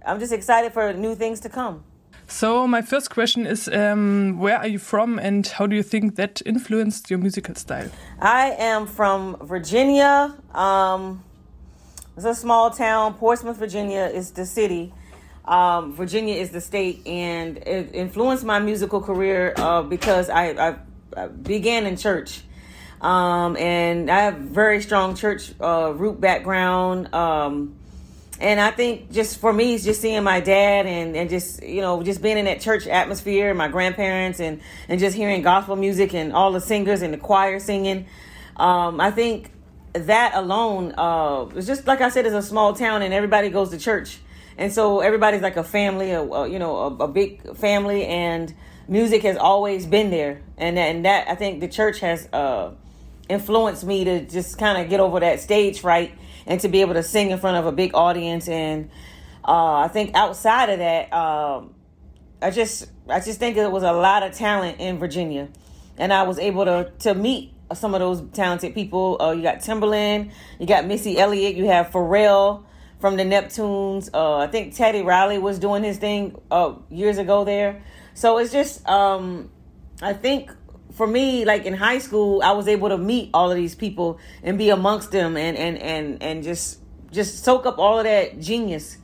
I'm 0.06 0.20
just 0.20 0.32
excited 0.32 0.72
for 0.74 0.94
new 0.94 1.16
things 1.16 1.40
to 1.42 1.50
come. 1.50 1.84
So 2.28 2.68
my 2.68 2.82
first 2.84 3.10
question 3.10 3.48
is, 3.48 3.68
um, 3.68 4.38
where 4.38 4.58
are 4.58 4.68
you 4.68 4.80
from, 4.80 5.18
and 5.18 5.46
how 5.48 5.66
do 5.66 5.76
you 5.76 5.84
think 5.84 6.16
that 6.16 6.42
influenced 6.46 7.10
your 7.10 7.20
musical 7.20 7.56
style? 7.56 7.90
I 8.20 8.52
am 8.52 8.86
from 8.86 9.38
Virginia. 9.42 10.36
Um, 10.54 11.24
it's 12.20 12.26
a 12.26 12.36
small 12.36 12.70
town. 12.70 13.14
Portsmouth, 13.14 13.56
Virginia 13.56 14.02
is 14.02 14.32
the 14.32 14.46
city. 14.46 14.94
Um, 15.46 15.94
Virginia 15.94 16.36
is 16.36 16.50
the 16.50 16.60
state, 16.60 17.08
and 17.08 17.58
it 17.60 17.96
influenced 17.96 18.44
my 18.44 18.60
musical 18.60 19.00
career 19.00 19.54
uh, 19.56 19.84
because 19.84 20.30
I, 20.30 20.50
I, 20.50 20.76
I 21.16 21.28
began 21.28 21.86
in 21.86 21.96
church. 21.96 22.42
Um, 23.00 23.56
and 23.56 24.12
I 24.12 24.24
have 24.24 24.36
very 24.36 24.82
strong 24.82 25.16
church 25.16 25.54
uh, 25.62 25.94
root 25.96 26.20
background. 26.20 27.14
Um, 27.16 27.78
and 28.42 28.60
I 28.60 28.72
think 28.72 29.14
just 29.14 29.40
for 29.40 29.54
me, 29.54 29.76
it's 29.76 29.86
just 29.86 30.02
seeing 30.02 30.22
my 30.24 30.42
dad 30.42 30.86
and, 30.88 31.16
and 31.16 31.30
just, 31.30 31.64
you 31.64 31.80
know, 31.80 32.04
just 32.04 32.22
being 32.22 32.38
in 32.38 32.46
that 32.46 32.60
church 32.60 32.86
atmosphere, 32.86 33.54
my 33.54 33.70
grandparents 33.70 34.42
and, 34.42 34.60
and 34.90 35.00
just 35.00 35.16
hearing 35.16 35.42
gospel 35.42 35.78
music 35.78 36.14
and 36.14 36.34
all 36.34 36.52
the 36.52 36.60
singers 36.60 37.02
and 37.02 37.14
the 37.14 37.18
choir 37.18 37.60
singing. 37.60 38.08
Um, 38.58 39.00
I 39.00 39.12
think 39.12 39.52
that 39.94 40.36
alone, 40.36 40.94
uh, 40.98 41.48
it's 41.56 41.68
just 41.68 41.88
like 41.88 42.02
I 42.02 42.10
said, 42.10 42.26
it's 42.26 42.36
a 42.36 42.42
small 42.42 42.74
town 42.74 43.02
and 43.02 43.14
everybody 43.14 43.50
goes 43.50 43.70
to 43.70 43.78
church. 43.78 44.20
And 44.58 44.74
so 44.74 45.00
everybody's 45.00 45.42
like 45.42 45.58
a 45.58 45.64
family, 45.64 46.12
a, 46.12 46.22
a, 46.22 46.48
you 46.48 46.60
know, 46.60 46.78
a, 46.78 47.06
a 47.06 47.08
big 47.08 47.56
family 47.56 48.06
and 48.06 48.54
music 48.88 49.24
has 49.24 49.38
always 49.38 49.86
been 49.86 50.10
there. 50.10 50.42
And, 50.58 50.78
and 50.78 51.06
that, 51.06 51.30
I 51.30 51.36
think 51.36 51.62
the 51.62 51.68
church 51.68 52.02
has, 52.02 52.28
uh, 52.34 52.72
influenced 53.30 53.86
me 53.86 54.04
to 54.04 54.26
just 54.26 54.58
kind 54.58 54.82
of 54.82 54.90
get 54.90 55.00
over 55.00 55.20
that 55.20 55.40
stage 55.40 55.80
fright 55.80 56.18
and 56.48 56.60
to 56.62 56.68
be 56.68 56.82
able 56.82 56.96
to 56.96 57.04
sing 57.04 57.30
in 57.30 57.38
front 57.38 57.58
of 57.58 57.66
a 57.66 57.72
big 57.72 57.94
audience. 57.94 58.50
And 58.50 58.90
uh, 59.48 59.76
I 59.76 59.88
think 59.88 60.16
outside 60.16 60.70
of 60.70 60.80
that, 60.80 61.14
um, 61.14 61.76
I 62.42 62.50
just 62.50 62.90
I 63.08 63.20
just 63.20 63.40
think 63.40 63.56
there 63.56 63.70
was 63.70 63.84
a 63.84 63.92
lot 63.92 64.24
of 64.24 64.34
talent 64.34 64.80
in 64.80 64.98
Virginia, 64.98 65.50
and 65.98 66.12
I 66.14 66.24
was 66.24 66.40
able 66.40 66.66
to 66.66 66.92
to 67.00 67.14
meet 67.14 67.54
some 67.74 67.94
of 67.94 68.00
those 68.00 68.22
talented 68.34 68.74
people. 68.74 69.22
Uh, 69.22 69.32
you 69.32 69.42
got 69.42 69.62
Timberland, 69.62 70.32
you 70.60 70.66
got 70.66 70.86
Missy 70.86 71.18
Elliott, 71.18 71.56
you 71.56 71.66
have 71.66 71.88
Pharrell 71.88 72.64
from 73.00 73.16
the 73.18 73.24
Neptunes. 73.24 74.10
Uh, 74.14 74.38
I 74.38 74.48
think 74.48 74.76
Teddy 74.76 75.02
Riley 75.02 75.38
was 75.38 75.60
doing 75.60 75.84
his 75.84 75.98
thing 75.98 76.40
uh, 76.52 76.74
years 76.90 77.18
ago 77.18 77.44
there. 77.44 77.82
So 78.14 78.38
it's 78.38 78.52
just 78.52 78.88
um, 78.88 79.50
I 80.02 80.14
think 80.14 80.52
for 80.94 81.08
me, 81.08 81.46
like 81.46 81.66
in 81.66 81.74
high 81.74 82.00
school, 82.00 82.42
I 82.44 82.52
was 82.52 82.68
able 82.68 82.90
to 82.90 82.98
meet 82.98 83.30
all 83.34 83.52
of 83.52 83.58
these 83.58 83.76
people 83.76 84.20
and 84.44 84.58
be 84.58 84.70
amongst 84.70 85.12
them 85.12 85.38
and 85.38 85.58
and 85.58 85.78
and 85.78 86.22
and 86.22 86.44
just 86.44 86.80
just 87.12 87.44
soak 87.44 87.66
up 87.66 87.78
all 87.80 88.00
of 88.00 88.06
that 88.06 88.40
genius. 88.40 88.98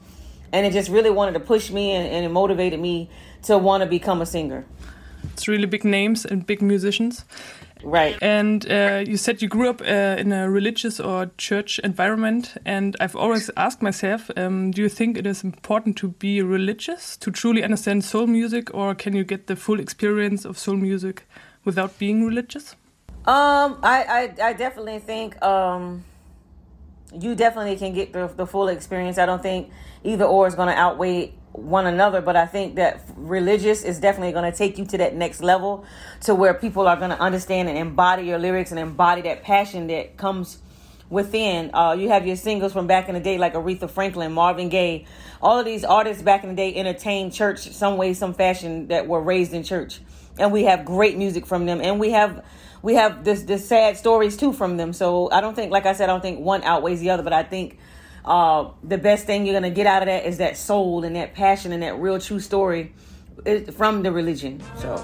And 0.51 0.65
it 0.65 0.73
just 0.73 0.89
really 0.89 1.09
wanted 1.09 1.33
to 1.33 1.39
push 1.39 1.69
me 1.71 1.91
and, 1.91 2.07
and 2.07 2.25
it 2.25 2.29
motivated 2.29 2.79
me 2.79 3.09
to 3.43 3.57
want 3.57 3.83
to 3.83 3.89
become 3.89 4.21
a 4.21 4.25
singer. 4.25 4.65
It's 5.33 5.47
really 5.47 5.65
big 5.65 5.83
names 5.83 6.25
and 6.25 6.45
big 6.45 6.61
musicians. 6.61 7.25
Right. 7.85 8.17
And 8.19 8.69
uh, 8.69 9.03
you 9.05 9.15
said 9.15 9.43
you 9.43 9.47
grew 9.47 9.69
up 9.69 9.79
uh, 9.81 10.17
in 10.17 10.31
a 10.31 10.49
religious 10.49 10.99
or 10.99 11.31
church 11.37 11.79
environment. 11.79 12.55
And 12.65 12.95
I've 12.99 13.15
always 13.15 13.51
asked 13.55 13.83
myself 13.83 14.31
um, 14.35 14.71
do 14.71 14.81
you 14.81 14.89
think 14.89 15.17
it 15.17 15.27
is 15.27 15.43
important 15.43 15.95
to 15.97 16.09
be 16.09 16.41
religious 16.41 17.15
to 17.17 17.31
truly 17.31 17.63
understand 17.63 18.03
soul 18.03 18.25
music, 18.25 18.73
or 18.73 18.95
can 18.95 19.15
you 19.15 19.23
get 19.23 19.45
the 19.45 19.55
full 19.55 19.79
experience 19.79 20.45
of 20.45 20.57
soul 20.57 20.75
music 20.75 21.27
without 21.63 21.97
being 21.99 22.25
religious? 22.25 22.75
Um, 23.27 23.79
I, 23.83 24.33
I, 24.39 24.49
I 24.49 24.53
definitely 24.53 24.99
think 24.99 25.41
um, 25.43 26.03
you 27.13 27.35
definitely 27.35 27.75
can 27.75 27.93
get 27.93 28.13
the, 28.13 28.27
the 28.27 28.47
full 28.47 28.67
experience. 28.67 29.17
I 29.17 29.25
don't 29.25 29.41
think 29.41 29.71
either 30.03 30.25
or 30.25 30.47
is 30.47 30.55
going 30.55 30.69
to 30.69 30.75
outweigh 30.75 31.33
one 31.57 31.87
another, 31.87 32.21
but 32.21 32.35
I 32.35 32.45
think 32.45 32.75
that 32.75 33.01
religious 33.15 33.83
is 33.83 33.99
definitely 33.99 34.31
going 34.33 34.51
to 34.51 34.57
take 34.57 34.77
you 34.77 34.85
to 34.85 34.97
that 34.99 35.15
next 35.15 35.41
level 35.41 35.85
to 36.21 36.35
where 36.35 36.53
people 36.53 36.87
are 36.87 36.97
going 36.97 37.11
to 37.11 37.19
understand 37.19 37.69
and 37.69 37.77
embody 37.77 38.23
your 38.23 38.39
lyrics 38.39 38.71
and 38.71 38.79
embody 38.79 39.21
that 39.23 39.43
passion 39.43 39.87
that 39.87 40.17
comes 40.17 40.59
within. 41.09 41.73
Uh, 41.73 41.93
you 41.93 42.09
have 42.09 42.25
your 42.25 42.35
singles 42.35 42.73
from 42.73 42.87
back 42.87 43.07
in 43.07 43.13
the 43.13 43.19
day, 43.19 43.37
like 43.37 43.53
Aretha 43.53 43.89
Franklin, 43.89 44.31
Marvin 44.33 44.69
Gaye. 44.69 45.05
All 45.41 45.59
of 45.59 45.65
these 45.65 45.83
artists 45.83 46.23
back 46.23 46.43
in 46.43 46.49
the 46.49 46.55
day 46.55 46.75
entertained 46.75 47.33
church 47.33 47.69
some 47.71 47.97
way, 47.97 48.13
some 48.13 48.33
fashion 48.33 48.87
that 48.87 49.07
were 49.07 49.21
raised 49.21 49.53
in 49.53 49.63
church, 49.63 49.99
and 50.37 50.51
we 50.51 50.63
have 50.63 50.85
great 50.85 51.17
music 51.17 51.45
from 51.45 51.65
them, 51.65 51.81
and 51.81 51.99
we 51.99 52.11
have 52.11 52.43
we 52.81 52.95
have 52.95 53.23
this 53.23 53.43
this 53.43 53.67
sad 53.67 53.97
stories 53.97 54.37
too 54.37 54.53
from 54.53 54.77
them. 54.77 54.93
So 54.93 55.29
I 55.31 55.41
don't 55.41 55.55
think, 55.55 55.71
like 55.71 55.85
I 55.85 55.93
said, 55.93 56.09
I 56.09 56.13
don't 56.13 56.21
think 56.21 56.39
one 56.39 56.63
outweighs 56.63 56.99
the 56.99 57.11
other, 57.11 57.23
but 57.23 57.33
I 57.33 57.43
think. 57.43 57.77
Uh, 58.25 58.71
the 58.83 58.97
best 58.97 59.27
thing 59.27 59.45
you're 59.45 59.53
gonna 59.53 59.69
get 59.69 59.85
out 59.85 60.01
of 60.01 60.07
that 60.07 60.25
is 60.25 60.39
that 60.39 60.57
soul 60.57 61.03
and 61.03 61.15
that 61.15 61.35
passion 61.35 61.71
and 61.71 61.83
that 61.83 61.99
real 61.99 62.19
true 62.19 62.39
story 62.39 62.91
from 63.77 64.01
the 64.01 64.11
religion. 64.11 64.61
So. 64.79 64.95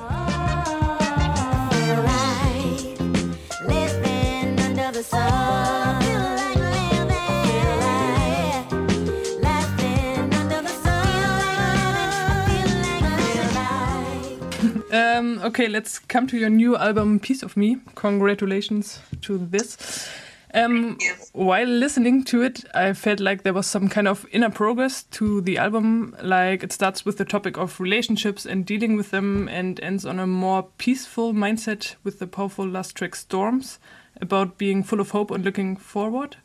Um, 14.93 15.39
okay, 15.43 15.67
let's 15.67 15.99
come 15.99 16.27
to 16.27 16.37
your 16.37 16.49
new 16.49 16.75
album, 16.75 17.19
Piece 17.19 17.43
of 17.43 17.55
Me. 17.55 17.77
Congratulations 17.95 18.99
to 19.21 19.37
this. 19.37 20.09
Um, 20.53 20.97
while 21.33 21.67
listening 21.67 22.23
to 22.25 22.41
it, 22.41 22.65
I 22.73 22.93
felt 22.93 23.19
like 23.19 23.43
there 23.43 23.53
was 23.53 23.67
some 23.67 23.87
kind 23.87 24.07
of 24.07 24.25
inner 24.31 24.49
progress 24.49 25.03
to 25.03 25.41
the 25.41 25.57
album. 25.57 26.15
Like 26.21 26.63
it 26.63 26.73
starts 26.73 27.05
with 27.05 27.17
the 27.17 27.25
topic 27.25 27.57
of 27.57 27.79
relationships 27.79 28.45
and 28.45 28.65
dealing 28.65 28.97
with 28.97 29.11
them, 29.11 29.47
and 29.47 29.79
ends 29.79 30.05
on 30.05 30.19
a 30.19 30.27
more 30.27 30.63
peaceful 30.77 31.33
mindset 31.33 31.95
with 32.03 32.19
the 32.19 32.27
powerful 32.27 32.67
last 32.67 32.95
track 32.95 33.15
Storms 33.15 33.79
about 34.19 34.57
being 34.57 34.83
full 34.83 34.99
of 34.99 35.11
hope 35.11 35.31
and 35.31 35.43
looking 35.45 35.77
forward. 35.77 36.37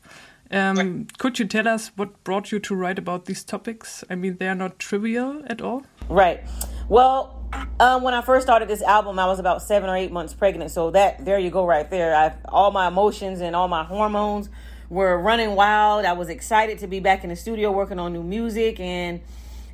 Um, 0.51 1.09
could 1.19 1.39
you 1.39 1.45
tell 1.45 1.67
us 1.67 1.91
what 1.97 2.23
brought 2.23 2.53
you 2.53 2.61
to 2.61 2.75
write 2.75 2.99
about 2.99 3.25
these 3.25 3.43
topics? 3.43 4.05
I 4.09 4.15
mean, 4.15 4.37
they 4.37 4.49
are 4.49 4.55
not 4.55 4.79
trivial 4.79 5.43
at 5.49 5.61
all. 5.61 5.85
Right. 6.09 6.41
Well, 6.89 7.36
um, 7.81 8.03
when 8.03 8.15
I 8.15 8.23
first 8.23 8.47
started 8.47 8.69
this 8.69 8.83
album, 8.83 9.19
I 9.19 9.27
was 9.27 9.39
about 9.39 9.63
seven 9.63 9.89
or 9.89 9.97
eight 9.97 10.13
months 10.13 10.35
pregnant. 10.35 10.71
So 10.71 10.91
that 10.93 11.25
there 11.25 11.39
you 11.39 11.51
go, 11.51 11.67
right 11.67 11.89
there. 11.89 12.15
I 12.15 12.35
all 12.49 12.71
my 12.71 12.89
emotions 12.89 13.41
and 13.41 13.55
all 13.55 13.69
my 13.69 13.85
hormones 13.85 14.49
were 14.89 15.19
running 15.19 15.55
wild. 15.55 16.05
I 16.05 16.13
was 16.13 16.29
excited 16.29 16.79
to 16.81 16.87
be 16.87 17.01
back 17.01 17.25
in 17.25 17.31
the 17.31 17.37
studio 17.37 17.71
working 17.73 17.99
on 17.99 18.13
new 18.13 18.23
music, 18.23 18.81
and 18.81 19.21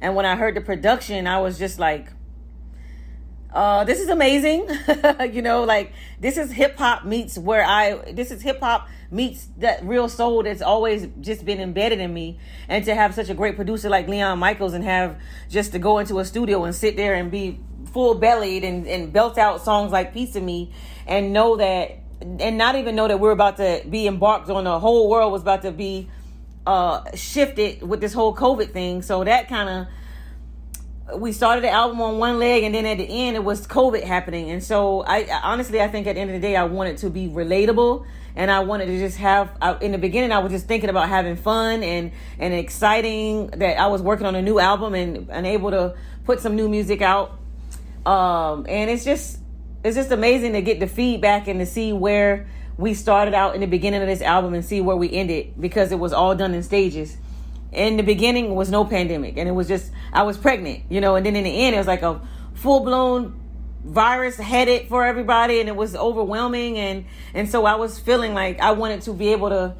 and 0.00 0.14
when 0.14 0.26
I 0.26 0.36
heard 0.36 0.54
the 0.54 0.60
production, 0.60 1.26
I 1.26 1.40
was 1.40 1.58
just 1.58 1.78
like, 1.78 2.08
uh, 3.54 3.84
this 3.84 4.00
is 4.00 4.08
amazing. 4.08 4.66
you 5.32 5.42
know, 5.42 5.64
like 5.64 5.92
this 6.20 6.38
is 6.38 6.50
hip 6.50 6.76
hop 6.76 7.04
meets 7.04 7.36
where 7.36 7.64
I 7.64 8.12
this 8.12 8.30
is 8.30 8.40
hip 8.40 8.60
hop 8.60 8.88
meets 9.10 9.46
that 9.58 9.84
real 9.84 10.08
soul 10.08 10.42
that's 10.42 10.62
always 10.62 11.06
just 11.20 11.44
been 11.44 11.60
embedded 11.60 12.00
in 12.00 12.12
me. 12.14 12.38
And 12.68 12.84
to 12.86 12.94
have 12.94 13.14
such 13.14 13.28
a 13.28 13.34
great 13.34 13.56
producer 13.56 13.90
like 13.90 14.08
Leon 14.08 14.38
Michaels 14.38 14.72
and 14.72 14.82
have 14.84 15.20
just 15.50 15.72
to 15.72 15.78
go 15.78 15.98
into 15.98 16.18
a 16.18 16.24
studio 16.24 16.64
and 16.64 16.74
sit 16.74 16.96
there 16.96 17.14
and 17.14 17.30
be 17.30 17.60
full 17.92 18.14
bellied 18.14 18.64
and, 18.64 18.86
and 18.86 19.12
belt 19.12 19.36
out 19.36 19.62
songs 19.62 19.92
like 19.92 20.14
Piece 20.14 20.34
of 20.34 20.42
Me 20.42 20.72
and 21.06 21.32
know 21.32 21.56
that 21.56 21.98
and 22.22 22.56
not 22.56 22.76
even 22.76 22.96
know 22.96 23.08
that 23.08 23.20
we're 23.20 23.32
about 23.32 23.58
to 23.58 23.82
be 23.90 24.06
embarked 24.06 24.48
on 24.48 24.64
the 24.64 24.78
whole 24.78 25.10
world 25.10 25.30
was 25.30 25.42
about 25.42 25.62
to 25.62 25.72
be 25.72 26.08
uh 26.66 27.02
shifted 27.14 27.82
with 27.82 28.00
this 28.00 28.14
whole 28.14 28.34
COVID 28.34 28.72
thing. 28.72 29.02
So 29.02 29.24
that 29.24 29.48
kind 29.48 29.68
of 29.68 29.86
we 31.16 31.32
started 31.32 31.64
the 31.64 31.70
album 31.70 32.00
on 32.00 32.18
one 32.18 32.38
leg 32.38 32.64
and 32.64 32.74
then 32.74 32.86
at 32.86 32.98
the 32.98 33.04
end 33.04 33.36
it 33.36 33.44
was 33.44 33.66
covid 33.66 34.04
happening. 34.04 34.50
And 34.50 34.62
so 34.62 35.02
i 35.06 35.26
honestly 35.42 35.80
i 35.80 35.88
think 35.88 36.06
at 36.06 36.14
the 36.14 36.20
end 36.20 36.30
of 36.30 36.34
the 36.34 36.46
day 36.46 36.56
i 36.56 36.64
wanted 36.64 36.98
to 36.98 37.10
be 37.10 37.28
relatable 37.28 38.06
and 38.34 38.50
i 38.50 38.60
wanted 38.60 38.86
to 38.86 38.98
just 38.98 39.18
have 39.18 39.50
I, 39.60 39.76
in 39.78 39.92
the 39.92 39.98
beginning 39.98 40.32
i 40.32 40.38
was 40.38 40.52
just 40.52 40.66
thinking 40.66 40.90
about 40.90 41.08
having 41.08 41.36
fun 41.36 41.82
and 41.82 42.12
and 42.38 42.54
exciting 42.54 43.48
that 43.48 43.78
i 43.78 43.86
was 43.88 44.02
working 44.02 44.26
on 44.26 44.34
a 44.34 44.42
new 44.42 44.58
album 44.58 44.94
and, 44.94 45.28
and 45.30 45.46
able 45.46 45.70
to 45.70 45.94
put 46.24 46.40
some 46.40 46.56
new 46.56 46.68
music 46.68 47.02
out. 47.02 47.38
Um 48.06 48.66
and 48.68 48.90
it's 48.90 49.04
just 49.04 49.38
it's 49.84 49.96
just 49.96 50.10
amazing 50.12 50.52
to 50.52 50.62
get 50.62 50.80
the 50.80 50.86
feedback 50.86 51.48
and 51.48 51.58
to 51.60 51.66
see 51.66 51.92
where 51.92 52.46
we 52.76 52.94
started 52.94 53.34
out 53.34 53.54
in 53.54 53.60
the 53.60 53.66
beginning 53.66 54.00
of 54.00 54.08
this 54.08 54.22
album 54.22 54.54
and 54.54 54.64
see 54.64 54.80
where 54.80 54.96
we 54.96 55.12
ended 55.12 55.54
because 55.60 55.92
it 55.92 55.98
was 55.98 56.12
all 56.12 56.34
done 56.34 56.54
in 56.54 56.62
stages 56.62 57.16
in 57.72 57.96
the 57.96 58.02
beginning 58.02 58.54
was 58.54 58.70
no 58.70 58.84
pandemic 58.84 59.36
and 59.36 59.48
it 59.48 59.52
was 59.52 59.66
just 59.66 59.90
i 60.12 60.22
was 60.22 60.36
pregnant 60.36 60.82
you 60.90 61.00
know 61.00 61.16
and 61.16 61.24
then 61.24 61.34
in 61.34 61.44
the 61.44 61.64
end 61.64 61.74
it 61.74 61.78
was 61.78 61.86
like 61.86 62.02
a 62.02 62.20
full-blown 62.54 63.38
virus 63.84 64.36
headed 64.36 64.86
for 64.88 65.04
everybody 65.04 65.58
and 65.58 65.68
it 65.68 65.74
was 65.74 65.96
overwhelming 65.96 66.78
and 66.78 67.04
and 67.34 67.48
so 67.48 67.64
i 67.64 67.74
was 67.74 67.98
feeling 67.98 68.34
like 68.34 68.60
i 68.60 68.70
wanted 68.72 69.00
to 69.00 69.12
be 69.12 69.28
able 69.28 69.48
to 69.48 69.74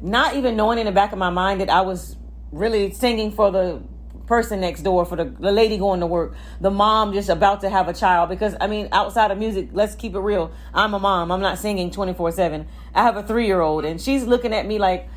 not 0.00 0.36
even 0.36 0.56
knowing 0.56 0.78
in 0.78 0.86
the 0.86 0.92
back 0.92 1.12
of 1.12 1.18
my 1.18 1.30
mind 1.30 1.60
that 1.60 1.70
i 1.70 1.80
was 1.80 2.16
really 2.52 2.92
singing 2.92 3.32
for 3.32 3.50
the 3.50 3.82
person 4.26 4.60
next 4.60 4.82
door 4.82 5.06
for 5.06 5.16
the, 5.16 5.24
the 5.40 5.50
lady 5.50 5.78
going 5.78 6.00
to 6.00 6.06
work 6.06 6.36
the 6.60 6.70
mom 6.70 7.14
just 7.14 7.30
about 7.30 7.62
to 7.62 7.70
have 7.70 7.88
a 7.88 7.94
child 7.94 8.28
because 8.28 8.54
i 8.60 8.66
mean 8.66 8.86
outside 8.92 9.30
of 9.30 9.38
music 9.38 9.70
let's 9.72 9.94
keep 9.94 10.14
it 10.14 10.20
real 10.20 10.52
i'm 10.74 10.92
a 10.92 10.98
mom 10.98 11.32
i'm 11.32 11.40
not 11.40 11.58
singing 11.58 11.90
24 11.90 12.30
7 12.30 12.68
i 12.94 13.02
have 13.02 13.16
a 13.16 13.22
three-year-old 13.22 13.86
and 13.86 14.00
she's 14.00 14.24
looking 14.24 14.52
at 14.52 14.66
me 14.66 14.78
like 14.78 15.08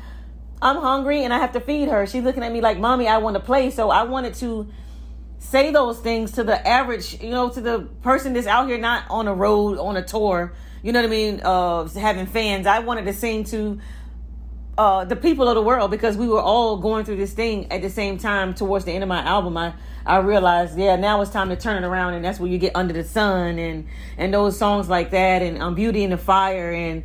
I'm 0.62 0.76
hungry 0.76 1.24
and 1.24 1.34
I 1.34 1.38
have 1.38 1.52
to 1.52 1.60
feed 1.60 1.88
her. 1.88 2.06
She's 2.06 2.22
looking 2.22 2.44
at 2.44 2.52
me 2.52 2.60
like, 2.60 2.78
Mommy, 2.78 3.08
I 3.08 3.18
want 3.18 3.34
to 3.34 3.40
play. 3.40 3.70
So 3.70 3.90
I 3.90 4.04
wanted 4.04 4.34
to 4.34 4.70
say 5.40 5.72
those 5.72 5.98
things 5.98 6.32
to 6.32 6.44
the 6.44 6.66
average, 6.66 7.20
you 7.20 7.30
know, 7.30 7.50
to 7.50 7.60
the 7.60 7.80
person 8.02 8.32
that's 8.32 8.46
out 8.46 8.68
here 8.68 8.78
not 8.78 9.04
on 9.10 9.26
a 9.26 9.34
road 9.34 9.76
on 9.78 9.96
a 9.96 10.04
tour. 10.04 10.52
You 10.84 10.92
know 10.92 11.00
what 11.00 11.08
I 11.08 11.10
mean? 11.10 11.40
Uh, 11.42 11.88
having 11.88 12.26
fans. 12.26 12.68
I 12.68 12.78
wanted 12.78 13.06
to 13.06 13.12
sing 13.12 13.42
to 13.44 13.80
uh, 14.78 15.04
the 15.04 15.16
people 15.16 15.48
of 15.48 15.56
the 15.56 15.62
world 15.62 15.90
because 15.90 16.16
we 16.16 16.28
were 16.28 16.40
all 16.40 16.78
going 16.78 17.04
through 17.04 17.16
this 17.16 17.32
thing 17.32 17.70
at 17.72 17.82
the 17.82 17.90
same 17.90 18.16
time 18.16 18.54
towards 18.54 18.84
the 18.84 18.92
end 18.92 19.02
of 19.02 19.08
my 19.08 19.22
album 19.22 19.54
i 19.54 19.74
i 20.06 20.16
realized 20.16 20.78
yeah 20.78 20.96
now 20.96 21.20
it's 21.20 21.30
time 21.30 21.50
to 21.50 21.56
turn 21.56 21.84
it 21.84 21.86
around 21.86 22.14
and 22.14 22.24
that's 22.24 22.40
where 22.40 22.50
you 22.50 22.56
get 22.56 22.74
under 22.74 22.94
the 22.94 23.04
sun 23.04 23.58
and 23.58 23.86
and 24.16 24.32
those 24.32 24.58
songs 24.58 24.88
like 24.88 25.10
that 25.10 25.42
and 25.42 25.62
um, 25.62 25.74
beauty 25.74 26.02
in 26.02 26.08
the 26.08 26.16
fire 26.16 26.72
and 26.72 27.04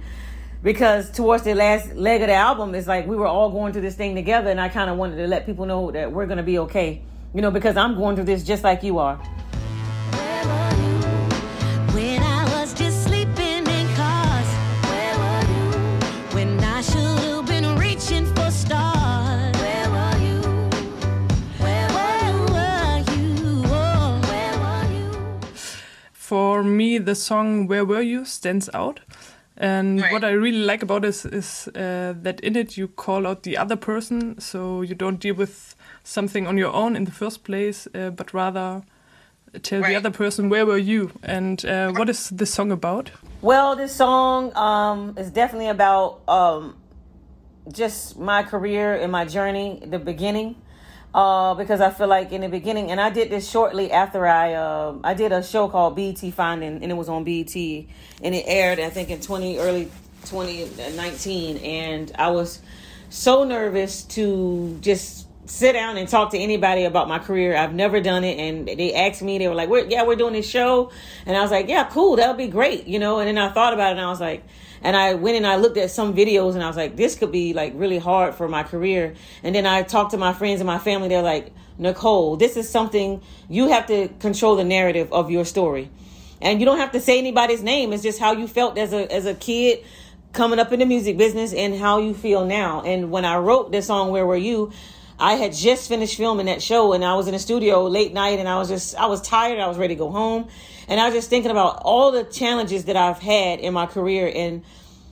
because 0.63 1.11
towards 1.11 1.43
the 1.43 1.53
last 1.53 1.93
leg 1.93 2.21
of 2.21 2.27
the 2.27 2.33
album 2.33 2.73
it's 2.75 2.87
like 2.87 3.05
we 3.07 3.15
were 3.15 3.27
all 3.27 3.49
going 3.49 3.71
through 3.71 3.81
this 3.81 3.95
thing 3.95 4.15
together 4.15 4.49
and 4.49 4.59
i 4.59 4.67
kind 4.67 4.89
of 4.89 4.97
wanted 4.97 5.15
to 5.17 5.27
let 5.27 5.45
people 5.45 5.65
know 5.65 5.91
that 5.91 6.11
we're 6.11 6.25
going 6.25 6.37
to 6.37 6.43
be 6.43 6.59
okay 6.59 7.01
you 7.33 7.41
know 7.41 7.51
because 7.51 7.77
i'm 7.77 7.95
going 7.95 8.15
through 8.15 8.25
this 8.25 8.43
just 8.43 8.63
like 8.63 8.83
you 8.83 8.97
are 8.97 9.19
When 11.97 12.21
I 12.21 12.43
was 12.53 12.75
just 12.75 13.05
sleeping 13.05 13.65
in 13.65 13.87
cars, 13.95 14.49
where 14.89 15.15
were 15.17 15.45
you? 15.55 15.65
When 16.35 16.63
I 16.63 16.81
should 16.81 17.19
have 17.25 17.47
been 17.47 17.75
reaching 17.75 18.25
for 18.35 18.51
stars, 18.51 19.55
where 19.57 19.89
were 19.89 20.17
you? 20.27 20.39
Where 21.57 21.89
were 21.97 22.99
you? 23.15 23.63
Oh, 23.65 24.21
where 24.29 24.55
were 24.59 24.87
you? 24.93 25.39
For 26.13 26.63
me, 26.63 26.99
the 26.99 27.15
song 27.15 27.65
"Where 27.65 27.83
Were 27.83 28.03
You" 28.03 28.25
stands 28.25 28.69
out, 28.75 28.99
and 29.57 30.01
what 30.11 30.23
I 30.23 30.31
really 30.31 30.63
like 30.63 30.83
about 30.83 31.03
it 31.03 31.09
is, 31.09 31.25
is 31.25 31.67
uh, 31.69 32.13
that 32.21 32.39
in 32.41 32.55
it 32.55 32.77
you 32.77 32.87
call 32.87 33.25
out 33.25 33.43
the 33.43 33.57
other 33.57 33.75
person, 33.75 34.39
so 34.39 34.81
you 34.81 34.93
don't 34.93 35.19
deal 35.19 35.33
with 35.35 35.75
something 36.03 36.45
on 36.45 36.57
your 36.57 36.71
own 36.71 36.95
in 36.95 37.05
the 37.05 37.11
first 37.11 37.43
place, 37.43 37.87
uh, 37.95 38.11
but 38.11 38.33
rather 38.33 38.83
tell 39.63 39.81
the 39.81 39.95
other 39.95 40.11
person 40.11 40.49
where 40.49 40.65
were 40.65 40.77
you 40.77 41.11
and 41.23 41.65
uh, 41.65 41.91
what 41.91 42.09
is 42.09 42.29
this 42.29 42.53
song 42.53 42.71
about? 42.71 43.11
Well, 43.41 43.75
this 43.75 43.95
song 43.95 44.55
um, 44.55 45.15
is 45.17 45.31
definitely 45.31 45.69
about 45.69 46.21
um, 46.27 46.75
just 47.71 48.17
my 48.17 48.43
career 48.43 48.95
and 48.95 49.11
my 49.11 49.25
journey, 49.25 49.81
the 49.85 49.99
beginning. 49.99 50.55
Uh, 51.17 51.55
because 51.55 51.81
I 51.81 51.89
feel 51.89 52.05
like 52.05 52.31
in 52.31 52.41
the 52.41 52.47
beginning, 52.47 52.91
and 52.91 53.01
I 53.01 53.09
did 53.09 53.31
this 53.31 53.49
shortly 53.49 53.91
after 53.91 54.27
I 54.27 54.53
uh, 54.53 54.99
I 55.03 55.15
did 55.15 55.31
a 55.31 55.41
show 55.41 55.67
called 55.67 55.95
BET 55.95 56.19
Finding, 56.31 56.83
and 56.83 56.91
it 56.91 56.93
was 56.93 57.09
on 57.09 57.23
BET, 57.23 57.55
and 57.55 58.35
it 58.35 58.43
aired 58.45 58.79
I 58.79 58.91
think 58.91 59.09
in 59.09 59.19
twenty 59.19 59.57
early 59.57 59.89
twenty 60.25 60.69
nineteen, 60.95 61.57
and 61.57 62.11
I 62.19 62.29
was 62.29 62.61
so 63.09 63.45
nervous 63.45 64.03
to 64.03 64.77
just 64.79 65.25
sit 65.49 65.73
down 65.73 65.97
and 65.97 66.07
talk 66.07 66.33
to 66.33 66.37
anybody 66.37 66.83
about 66.83 67.07
my 67.07 67.17
career. 67.17 67.57
I've 67.57 67.73
never 67.73 67.99
done 67.99 68.23
it, 68.23 68.37
and 68.37 68.67
they 68.67 68.93
asked 68.93 69.23
me. 69.23 69.39
They 69.39 69.47
were 69.47 69.55
like, 69.55 69.69
we're, 69.69 69.87
"Yeah, 69.87 70.03
we're 70.03 70.17
doing 70.17 70.33
this 70.33 70.47
show," 70.47 70.91
and 71.25 71.35
I 71.35 71.41
was 71.41 71.49
like, 71.49 71.67
"Yeah, 71.67 71.85
cool, 71.85 72.17
that'll 72.17 72.35
be 72.35 72.47
great," 72.47 72.85
you 72.85 72.99
know. 72.99 73.17
And 73.17 73.27
then 73.27 73.39
I 73.39 73.51
thought 73.51 73.73
about 73.73 73.87
it, 73.87 73.97
and 73.97 74.01
I 74.01 74.09
was 74.09 74.21
like, 74.21 74.43
and 74.81 74.95
I 74.95 75.13
went 75.15 75.37
and 75.37 75.47
I 75.47 75.55
looked 75.57 75.77
at 75.77 75.91
some 75.91 76.13
videos, 76.13 76.55
and 76.55 76.63
I 76.63 76.67
was 76.67 76.77
like, 76.77 76.95
"This 76.95 77.15
could 77.15 77.31
be 77.31 77.53
like 77.53 77.73
really 77.75 77.99
hard 77.99 78.35
for 78.35 78.47
my 78.47 78.63
career." 78.63 79.15
And 79.43 79.53
then 79.53 79.65
I 79.65 79.83
talked 79.83 80.11
to 80.11 80.17
my 80.17 80.33
friends 80.33 80.59
and 80.59 80.67
my 80.67 80.79
family. 80.79 81.09
They're 81.09 81.21
like, 81.21 81.51
"Nicole, 81.77 82.37
this 82.37 82.57
is 82.57 82.69
something 82.69 83.21
you 83.49 83.69
have 83.69 83.87
to 83.87 84.09
control 84.19 84.55
the 84.55 84.63
narrative 84.63 85.11
of 85.11 85.29
your 85.31 85.45
story." 85.45 85.89
and 86.41 86.59
you 86.59 86.65
don't 86.65 86.77
have 86.77 86.91
to 86.91 86.99
say 86.99 87.17
anybody's 87.17 87.63
name 87.63 87.93
it's 87.93 88.03
just 88.03 88.19
how 88.19 88.31
you 88.31 88.47
felt 88.47 88.77
as 88.77 88.93
a 88.93 89.11
as 89.11 89.25
a 89.25 89.33
kid 89.33 89.83
coming 90.33 90.59
up 90.59 90.71
in 90.71 90.79
the 90.79 90.85
music 90.85 91.17
business 91.17 91.53
and 91.53 91.75
how 91.75 91.99
you 91.99 92.13
feel 92.13 92.45
now 92.45 92.81
and 92.81 93.11
when 93.11 93.25
i 93.25 93.35
wrote 93.37 93.71
this 93.71 93.87
song 93.87 94.11
where 94.11 94.25
were 94.25 94.37
you 94.37 94.71
i 95.19 95.33
had 95.33 95.53
just 95.53 95.89
finished 95.89 96.17
filming 96.17 96.45
that 96.45 96.61
show 96.61 96.93
and 96.93 97.03
i 97.03 97.13
was 97.13 97.27
in 97.27 97.33
the 97.33 97.39
studio 97.39 97.87
late 97.87 98.13
night 98.13 98.39
and 98.39 98.47
i 98.47 98.57
was 98.57 98.69
just 98.69 98.95
i 98.97 99.05
was 99.05 99.21
tired 99.21 99.59
i 99.59 99.67
was 99.67 99.77
ready 99.77 99.95
to 99.95 99.99
go 99.99 100.11
home 100.11 100.47
and 100.87 100.99
i 100.99 101.05
was 101.05 101.13
just 101.13 101.29
thinking 101.29 101.51
about 101.51 101.81
all 101.83 102.11
the 102.11 102.23
challenges 102.23 102.85
that 102.85 102.95
i've 102.95 103.19
had 103.19 103.59
in 103.59 103.73
my 103.73 103.85
career 103.85 104.31
and 104.33 104.63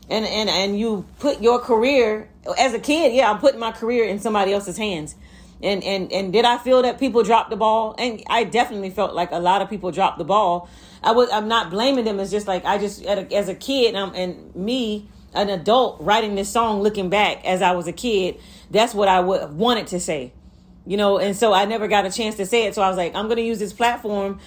and 0.09 0.25
and 0.25 0.49
and 0.49 0.79
you 0.79 1.05
put 1.19 1.41
your 1.41 1.59
career 1.59 2.29
as 2.57 2.73
a 2.73 2.79
kid 2.79 3.13
yeah 3.13 3.31
i'm 3.31 3.39
putting 3.39 3.59
my 3.59 3.71
career 3.71 4.05
in 4.05 4.19
somebody 4.19 4.53
else's 4.53 4.77
hands. 4.77 5.15
And 5.63 5.83
and 5.83 6.11
and 6.11 6.33
did 6.33 6.43
i 6.43 6.57
feel 6.57 6.81
that 6.81 6.99
people 6.99 7.23
dropped 7.23 7.49
the 7.49 7.55
ball? 7.55 7.95
And 7.97 8.21
i 8.27 8.43
definitely 8.43 8.89
felt 8.89 9.13
like 9.13 9.31
a 9.31 9.39
lot 9.39 9.61
of 9.61 9.69
people 9.69 9.89
dropped 9.89 10.17
the 10.17 10.25
ball. 10.25 10.69
I 11.01 11.11
was 11.13 11.29
i'm 11.31 11.47
not 11.47 11.69
blaming 11.69 12.03
them. 12.03 12.19
It's 12.19 12.29
just 12.29 12.45
like 12.45 12.65
i 12.65 12.77
just 12.77 13.03
as 13.05 13.47
a 13.49 13.55
kid 13.55 13.95
and, 13.95 14.15
and 14.15 14.55
me 14.55 15.07
an 15.33 15.49
adult 15.49 16.01
writing 16.01 16.35
this 16.35 16.49
song 16.49 16.81
looking 16.81 17.09
back 17.09 17.43
as 17.45 17.61
i 17.61 17.71
was 17.71 17.88
a 17.88 17.91
kid 17.93 18.39
that's 18.71 18.93
what 18.93 19.07
i 19.07 19.19
would 19.19 19.53
wanted 19.53 19.88
to 19.88 19.99
say 19.99 20.31
you 20.88 20.97
know? 20.97 21.17
And 21.17 21.35
so 21.35 21.51
i 21.51 21.65
never 21.65 21.88
got 21.88 22.05
a 22.05 22.11
chance 22.11 22.35
to 22.35 22.45
say 22.45 22.67
it. 22.67 22.75
So 22.75 22.81
i 22.81 22.89
was 22.89 22.97
like 22.97 23.15
i'm 23.15 23.27
gonna 23.29 23.41
use 23.41 23.59
this 23.59 23.73
platform 23.73 24.39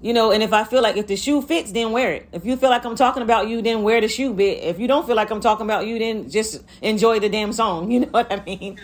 you 0.00 0.12
know 0.12 0.30
and 0.30 0.42
if 0.42 0.52
i 0.52 0.64
feel 0.64 0.82
like 0.82 0.96
if 0.96 1.06
the 1.06 1.16
shoe 1.16 1.42
fits 1.42 1.72
then 1.72 1.92
wear 1.92 2.12
it. 2.12 2.28
If 2.32 2.44
you 2.44 2.56
feel 2.56 2.70
like 2.70 2.84
i'm 2.84 2.96
talking 2.96 3.22
about 3.22 3.48
you 3.48 3.62
then 3.62 3.82
wear 3.82 4.00
the 4.00 4.08
shoe 4.08 4.32
bit. 4.32 4.62
if 4.62 4.78
you 4.78 4.86
don't 4.86 5.06
feel 5.06 5.16
like 5.16 5.30
i'm 5.30 5.40
talking 5.40 5.66
about 5.66 5.86
you 5.86 5.98
then 5.98 6.30
just 6.30 6.62
enjoy 6.82 7.20
the 7.20 7.28
damn 7.28 7.52
song. 7.52 7.90
You 7.98 8.00
know 8.00 8.08
what 8.08 8.30
i 8.30 8.42
mean? 8.44 8.78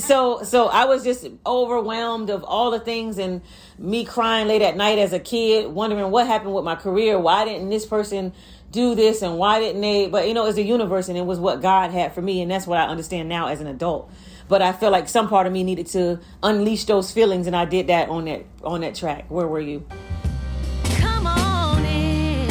So 0.00 0.42
so 0.42 0.66
i 0.68 0.84
was 0.84 1.04
just 1.04 1.26
overwhelmed 1.46 2.30
of 2.30 2.44
all 2.44 2.70
the 2.70 2.80
things 2.80 3.18
and 3.18 3.40
me 3.78 4.04
crying 4.04 4.46
late 4.46 4.62
at 4.62 4.76
night 4.76 4.98
as 4.98 5.12
a 5.12 5.20
kid 5.20 5.68
wondering 5.68 6.10
what 6.10 6.26
happened 6.26 6.54
with 6.54 6.64
my 6.64 6.76
career. 6.76 7.18
Why 7.18 7.44
didn't 7.46 7.70
this 7.70 7.86
person 7.86 8.32
do 8.70 8.94
this 8.94 9.22
and 9.22 9.38
why 9.38 9.58
didn't 9.58 9.80
they? 9.80 10.06
But 10.06 10.28
you 10.28 10.34
know 10.34 10.44
it's 10.46 10.56
the 10.56 10.62
universe 10.62 11.08
and 11.08 11.16
it 11.16 11.24
was 11.24 11.38
what 11.38 11.62
god 11.62 11.92
had 11.92 12.12
for 12.12 12.20
me 12.20 12.42
and 12.42 12.50
that's 12.50 12.66
what 12.66 12.78
i 12.78 12.86
understand 12.86 13.28
now 13.28 13.46
as 13.48 13.60
an 13.60 13.66
adult 13.66 14.10
but 14.50 14.60
i 14.60 14.72
feel 14.72 14.90
like 14.90 15.08
some 15.08 15.28
part 15.28 15.46
of 15.46 15.52
me 15.52 15.62
needed 15.64 15.86
to 15.86 16.18
unleash 16.42 16.84
those 16.84 17.10
feelings 17.12 17.46
and 17.46 17.56
i 17.56 17.64
did 17.64 17.86
that 17.86 18.08
on 18.10 18.26
that 18.26 18.44
on 18.64 18.82
that 18.82 18.94
track 18.94 19.24
where 19.30 19.46
were 19.46 19.60
you 19.60 19.82
Come 21.00 21.26
on 21.26 21.84
in, 21.84 22.48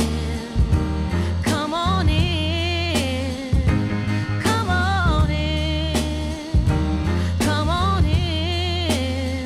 come 1.44 1.74
on 1.74 2.10
in, 2.10 3.52
come 4.42 4.70
on 4.70 5.30
in, 5.30 5.94
come 7.40 7.70
on 7.70 8.06
in, 8.06 9.46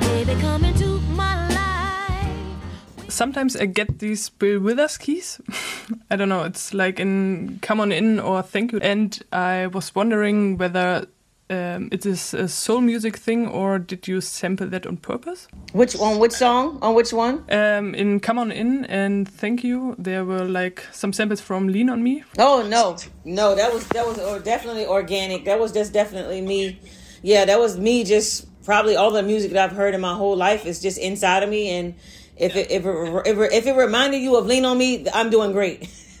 baby, 0.00 0.40
come 0.40 0.64
into 0.64 1.00
my 1.16 1.48
life. 1.48 3.10
Sometimes 3.10 3.56
I 3.56 3.66
get 3.66 3.98
these 3.98 4.28
Bill 4.28 4.60
Withers 4.60 4.96
keys. 4.98 5.40
I 6.10 6.16
don't 6.16 6.28
know, 6.28 6.42
it's 6.44 6.72
like 6.74 7.00
in 7.00 7.58
Come 7.62 7.80
On 7.80 7.90
In 7.92 8.20
or 8.20 8.42
Thank 8.42 8.72
You. 8.72 8.78
And 8.80 9.18
I 9.32 9.66
was 9.68 9.94
wondering 9.94 10.56
whether 10.58 11.06
um, 11.54 11.88
it 11.92 12.04
is 12.06 12.34
a 12.34 12.48
soul 12.48 12.80
music 12.80 13.16
thing 13.16 13.46
or 13.48 13.78
did 13.78 14.08
you 14.08 14.20
sample 14.20 14.66
that 14.68 14.86
on 14.86 14.96
purpose? 14.96 15.48
which 15.72 15.94
on 16.00 16.18
which 16.18 16.32
song 16.32 16.78
on 16.82 16.94
which 16.94 17.12
one 17.12 17.34
Um, 17.50 17.94
in 17.94 18.20
Come 18.20 18.38
On 18.38 18.52
In 18.52 18.84
and 18.86 19.28
Thank 19.40 19.64
You, 19.64 19.94
there 19.98 20.24
were 20.24 20.44
like 20.44 20.84
some 20.92 21.12
samples 21.12 21.40
from 21.40 21.68
Lean 21.68 21.90
On 21.90 22.02
Me. 22.02 22.22
Oh 22.38 22.62
no, 22.68 22.96
no, 23.24 23.54
that 23.54 23.72
was 23.72 23.86
that 23.88 24.06
was 24.06 24.18
or 24.18 24.38
definitely 24.38 24.86
organic. 24.86 25.44
That 25.44 25.58
was 25.60 25.72
just 25.72 25.92
definitely 25.92 26.40
me. 26.40 26.78
Yeah, 27.22 27.44
that 27.46 27.58
was 27.58 27.76
me. 27.78 28.04
Just 28.04 28.46
probably 28.64 28.96
all 28.96 29.10
the 29.10 29.22
music 29.22 29.52
that 29.52 29.70
I've 29.70 29.76
heard 29.76 29.94
in 29.94 30.00
my 30.00 30.14
whole 30.14 30.36
life 30.36 30.66
is 30.66 30.80
just 30.82 30.98
inside 30.98 31.42
of 31.42 31.48
me. 31.50 31.70
And 31.70 31.94
if 32.36 32.54
it 32.56 32.70
if 32.70 32.84
it, 32.86 33.26
if 33.26 33.38
it, 33.38 33.52
if 33.52 33.66
it 33.66 33.74
reminded 33.76 34.18
you 34.22 34.36
of 34.36 34.46
Lean 34.46 34.64
on 34.64 34.76
Me, 34.78 35.06
I'm 35.12 35.30
doing 35.30 35.52
great. 35.52 35.88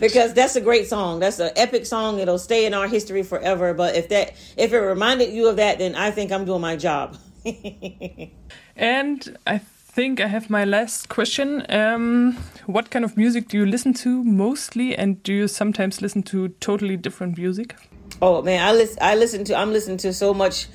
because 0.00 0.34
that's 0.34 0.56
a 0.56 0.60
great 0.60 0.88
song. 0.88 1.20
That's 1.20 1.38
an 1.38 1.52
epic 1.56 1.86
song. 1.86 2.18
It'll 2.18 2.38
stay 2.38 2.66
in 2.66 2.74
our 2.74 2.88
history 2.88 3.22
forever. 3.22 3.74
But 3.74 3.94
if 3.94 4.08
that 4.08 4.34
if 4.56 4.72
it 4.72 4.78
reminded 4.78 5.32
you 5.32 5.48
of 5.48 5.56
that, 5.56 5.78
then 5.78 5.94
I 5.94 6.10
think 6.10 6.32
I'm 6.32 6.44
doing 6.44 6.60
my 6.60 6.76
job. 6.76 7.16
And 8.80 9.36
I 9.46 9.58
think 9.58 10.20
I 10.20 10.26
have 10.26 10.48
my 10.48 10.64
last 10.64 11.10
question. 11.10 11.66
Um, 11.68 12.38
what 12.64 12.90
kind 12.90 13.04
of 13.04 13.14
music 13.16 13.48
do 13.48 13.58
you 13.58 13.66
listen 13.66 13.92
to 13.94 14.24
mostly, 14.24 14.96
and 14.96 15.22
do 15.22 15.34
you 15.34 15.48
sometimes 15.48 16.00
listen 16.00 16.22
to 16.24 16.48
totally 16.60 16.96
different 16.96 17.36
music? 17.36 17.74
Oh 18.22 18.40
man, 18.40 18.66
I 18.66 18.72
listen. 18.72 18.98
I 19.02 19.16
listen 19.16 19.44
to. 19.44 19.54
I'm 19.54 19.72
listening 19.72 19.98
to 19.98 20.14
so 20.14 20.32
much. 20.32 20.66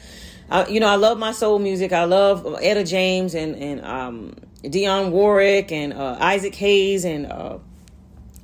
Uh, 0.51 0.65
you 0.69 0.79
know, 0.79 0.87
I 0.87 0.97
love 0.97 1.17
my 1.17 1.31
soul 1.31 1.57
music. 1.57 1.91
I 1.93 2.03
love 2.03 2.45
Etta 2.61 2.83
James 2.83 3.33
and 3.33 3.55
and 3.55 3.83
um, 3.83 4.35
Dionne 4.63 5.09
Warwick 5.09 5.71
and 5.71 5.93
uh, 5.93 6.17
Isaac 6.19 6.53
Hayes 6.55 7.05
and 7.05 7.25
uh, 7.25 7.57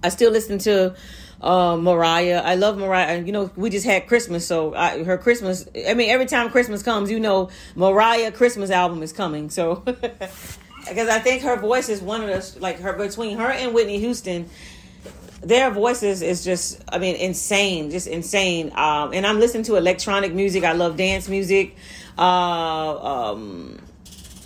I 0.03 0.09
still 0.09 0.31
listen 0.31 0.57
to 0.59 0.95
uh, 1.41 1.77
Mariah. 1.77 2.41
I 2.43 2.55
love 2.55 2.77
Mariah. 2.77 3.21
You 3.21 3.31
know, 3.31 3.51
we 3.55 3.69
just 3.69 3.85
had 3.85 4.07
Christmas, 4.07 4.45
so 4.45 4.73
I, 4.75 5.03
her 5.03 5.17
Christmas. 5.17 5.67
I 5.87 5.93
mean, 5.93 6.09
every 6.09 6.25
time 6.25 6.49
Christmas 6.49 6.83
comes, 6.83 7.11
you 7.11 7.19
know, 7.19 7.49
Mariah 7.75 8.31
Christmas 8.31 8.69
album 8.69 9.03
is 9.03 9.13
coming. 9.13 9.49
So, 9.49 9.75
because 9.85 11.09
I 11.09 11.19
think 11.19 11.43
her 11.43 11.57
voice 11.57 11.89
is 11.89 12.01
one 12.01 12.21
of 12.21 12.27
the 12.27 12.59
like 12.59 12.79
her 12.79 12.93
between 12.93 13.37
her 13.37 13.49
and 13.49 13.73
Whitney 13.73 13.99
Houston 13.99 14.49
their 15.43 15.71
voices 15.71 16.21
is 16.21 16.43
just 16.43 16.79
i 16.89 16.99
mean 16.99 17.15
insane 17.15 17.89
just 17.89 18.05
insane 18.05 18.71
um 18.75 19.11
and 19.11 19.25
i'm 19.25 19.39
listening 19.39 19.63
to 19.63 19.75
electronic 19.75 20.33
music 20.33 20.63
i 20.63 20.71
love 20.71 20.95
dance 20.97 21.27
music 21.27 21.75
uh 22.19 23.31
um 23.31 23.79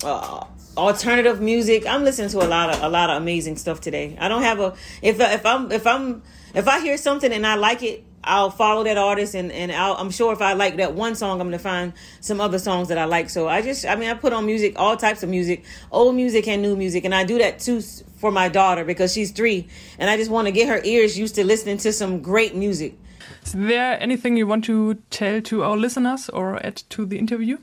uh, 0.03 0.45
alternative 0.77 1.41
music 1.41 1.85
i'm 1.87 2.03
listening 2.03 2.29
to 2.29 2.39
a 2.39 2.47
lot 2.47 2.69
of 2.69 2.83
a 2.83 2.89
lot 2.89 3.09
of 3.09 3.21
amazing 3.21 3.55
stuff 3.55 3.79
today 3.79 4.15
i 4.19 4.27
don't 4.27 4.43
have 4.43 4.59
a 4.59 4.73
if 5.01 5.19
if 5.19 5.45
i'm 5.45 5.71
if 5.71 5.87
i'm 5.87 6.21
if 6.53 6.67
i 6.67 6.79
hear 6.81 6.97
something 6.97 7.31
and 7.31 7.45
i 7.45 7.55
like 7.55 7.81
it 7.83 8.03
I'll 8.25 8.49
follow 8.49 8.83
that 8.83 8.97
artist, 8.97 9.35
and 9.35 9.51
and 9.51 9.71
I'll, 9.71 9.93
I'm 9.93 10.09
sure 10.09 10.33
if 10.33 10.41
I 10.41 10.53
like 10.53 10.77
that 10.77 10.93
one 10.93 11.15
song, 11.15 11.39
I'm 11.39 11.47
gonna 11.47 11.59
find 11.59 11.93
some 12.21 12.41
other 12.41 12.57
songs 12.57 12.87
that 12.87 12.97
I 12.97 13.05
like. 13.05 13.29
So 13.29 13.47
I 13.47 13.61
just, 13.61 13.85
I 13.85 13.95
mean, 13.95 14.09
I 14.09 14.15
put 14.15 14.33
on 14.33 14.45
music, 14.45 14.73
all 14.77 14.97
types 14.97 15.21
of 15.21 15.29
music, 15.29 15.63
old 15.91 16.15
music 16.15 16.47
and 16.47 16.61
new 16.61 16.75
music, 16.75 17.05
and 17.05 17.13
I 17.13 17.23
do 17.23 17.37
that 17.37 17.59
too 17.59 17.81
for 18.17 18.31
my 18.31 18.49
daughter 18.49 18.83
because 18.83 19.13
she's 19.13 19.31
three, 19.31 19.67
and 19.99 20.09
I 20.09 20.17
just 20.17 20.31
want 20.31 20.47
to 20.47 20.51
get 20.51 20.67
her 20.67 20.81
ears 20.83 21.17
used 21.17 21.35
to 21.35 21.45
listening 21.45 21.77
to 21.77 21.93
some 21.93 22.21
great 22.21 22.55
music. 22.55 22.97
Is 23.43 23.53
there 23.53 24.01
anything 24.01 24.37
you 24.37 24.47
want 24.47 24.65
to 24.65 24.95
tell 25.11 25.39
to 25.41 25.63
our 25.63 25.77
listeners 25.77 26.29
or 26.29 26.63
add 26.65 26.77
to 26.89 27.05
the 27.05 27.19
interview? 27.19 27.59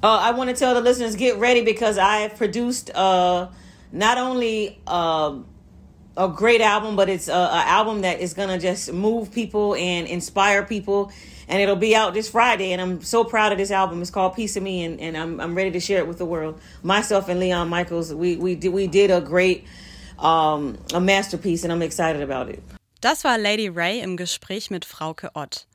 Uh, 0.00 0.16
I 0.16 0.30
want 0.30 0.48
to 0.50 0.54
tell 0.54 0.74
the 0.74 0.80
listeners 0.80 1.16
get 1.16 1.38
ready 1.38 1.62
because 1.62 1.98
I 1.98 2.18
have 2.18 2.36
produced 2.36 2.90
uh, 2.94 3.48
not 3.90 4.18
only 4.18 4.80
um 4.86 5.46
a 6.16 6.28
great 6.28 6.60
album, 6.60 6.96
but 6.96 7.08
it's 7.08 7.28
an 7.28 7.34
album 7.34 8.00
that 8.00 8.18
is 8.18 8.34
gonna 8.34 8.58
just 8.58 8.92
move 8.92 9.30
people 9.30 9.76
and 9.76 10.06
inspire 10.08 10.64
people. 10.64 11.12
And 11.48 11.62
it'll 11.62 11.76
be 11.76 11.94
out 11.96 12.12
this 12.12 12.28
Friday, 12.28 12.72
and 12.72 12.82
I'm 12.82 13.02
so 13.02 13.24
proud 13.24 13.52
of 13.52 13.58
this 13.58 13.70
album. 13.70 14.02
It's 14.02 14.10
called 14.10 14.34
"Piece 14.34 14.56
of 14.56 14.62
Me," 14.62 14.82
and, 14.84 15.00
and 15.00 15.16
I'm 15.16 15.40
I'm 15.40 15.54
ready 15.54 15.70
to 15.70 15.80
share 15.80 15.98
it 15.98 16.06
with 16.06 16.18
the 16.18 16.26
world. 16.26 16.60
Myself 16.82 17.28
and 17.28 17.40
Leon 17.40 17.68
Michaels, 17.68 18.12
we 18.12 18.36
we 18.36 18.54
did 18.54 18.72
we 18.72 18.86
did 18.86 19.10
a 19.10 19.20
great 19.20 19.64
um, 20.18 20.76
a 20.92 21.00
masterpiece, 21.00 21.62
and 21.64 21.72
I'm 21.72 21.82
excited 21.82 22.20
about 22.20 22.50
it. 22.50 22.62
Das 23.00 23.22
war 23.24 23.38
Lady 23.38 23.68
Ray 23.68 24.00
im 24.00 24.16
Gespräch 24.16 24.70
mit 24.70 24.84
Frauke 24.84 25.30
Ott. 25.34 25.67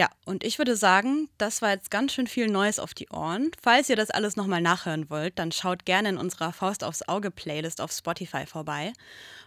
Ja, 0.00 0.08
und 0.24 0.44
ich 0.44 0.56
würde 0.56 0.76
sagen, 0.76 1.28
das 1.36 1.60
war 1.60 1.72
jetzt 1.72 1.90
ganz 1.90 2.14
schön 2.14 2.26
viel 2.26 2.46
Neues 2.46 2.78
auf 2.78 2.94
die 2.94 3.10
Ohren. 3.10 3.50
Falls 3.60 3.90
ihr 3.90 3.96
das 3.96 4.08
alles 4.08 4.34
nochmal 4.34 4.62
nachhören 4.62 5.10
wollt, 5.10 5.38
dann 5.38 5.52
schaut 5.52 5.84
gerne 5.84 6.08
in 6.08 6.16
unserer 6.16 6.54
Faust 6.54 6.84
aufs 6.84 7.06
Auge 7.06 7.30
Playlist 7.30 7.82
auf 7.82 7.92
Spotify 7.92 8.46
vorbei. 8.46 8.94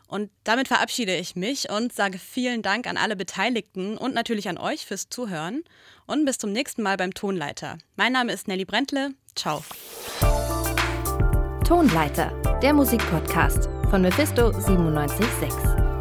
Und 0.08 0.30
damit 0.44 0.68
verabschiede 0.68 1.16
ich 1.16 1.36
mich 1.36 1.72
und 1.72 1.92
sage 1.92 2.20
vielen 2.20 2.62
Dank 2.62 2.86
an 2.86 2.98
alle 2.98 3.16
Beteiligten 3.16 3.98
und 3.98 4.14
natürlich 4.14 4.48
an 4.48 4.60
euch 4.60 4.86
fürs 4.86 5.10
Zuhören. 5.10 5.64
Und 6.06 6.24
bis 6.26 6.38
zum 6.38 6.52
nächsten 6.52 6.84
Mal 6.84 6.98
beim 6.98 7.16
Tonleiter. 7.16 7.80
Mein 7.96 8.14
Name 8.14 8.32
ist 8.32 8.48
Nelly 8.48 8.66
Brentle. 8.66 9.16
Ciao. 9.36 9.64
Tonleiter, 11.66 12.60
der 12.62 12.76
Musikpodcast 12.76 13.70
von 13.90 14.04
Mephisto 14.04 14.52
976. 14.52 15.93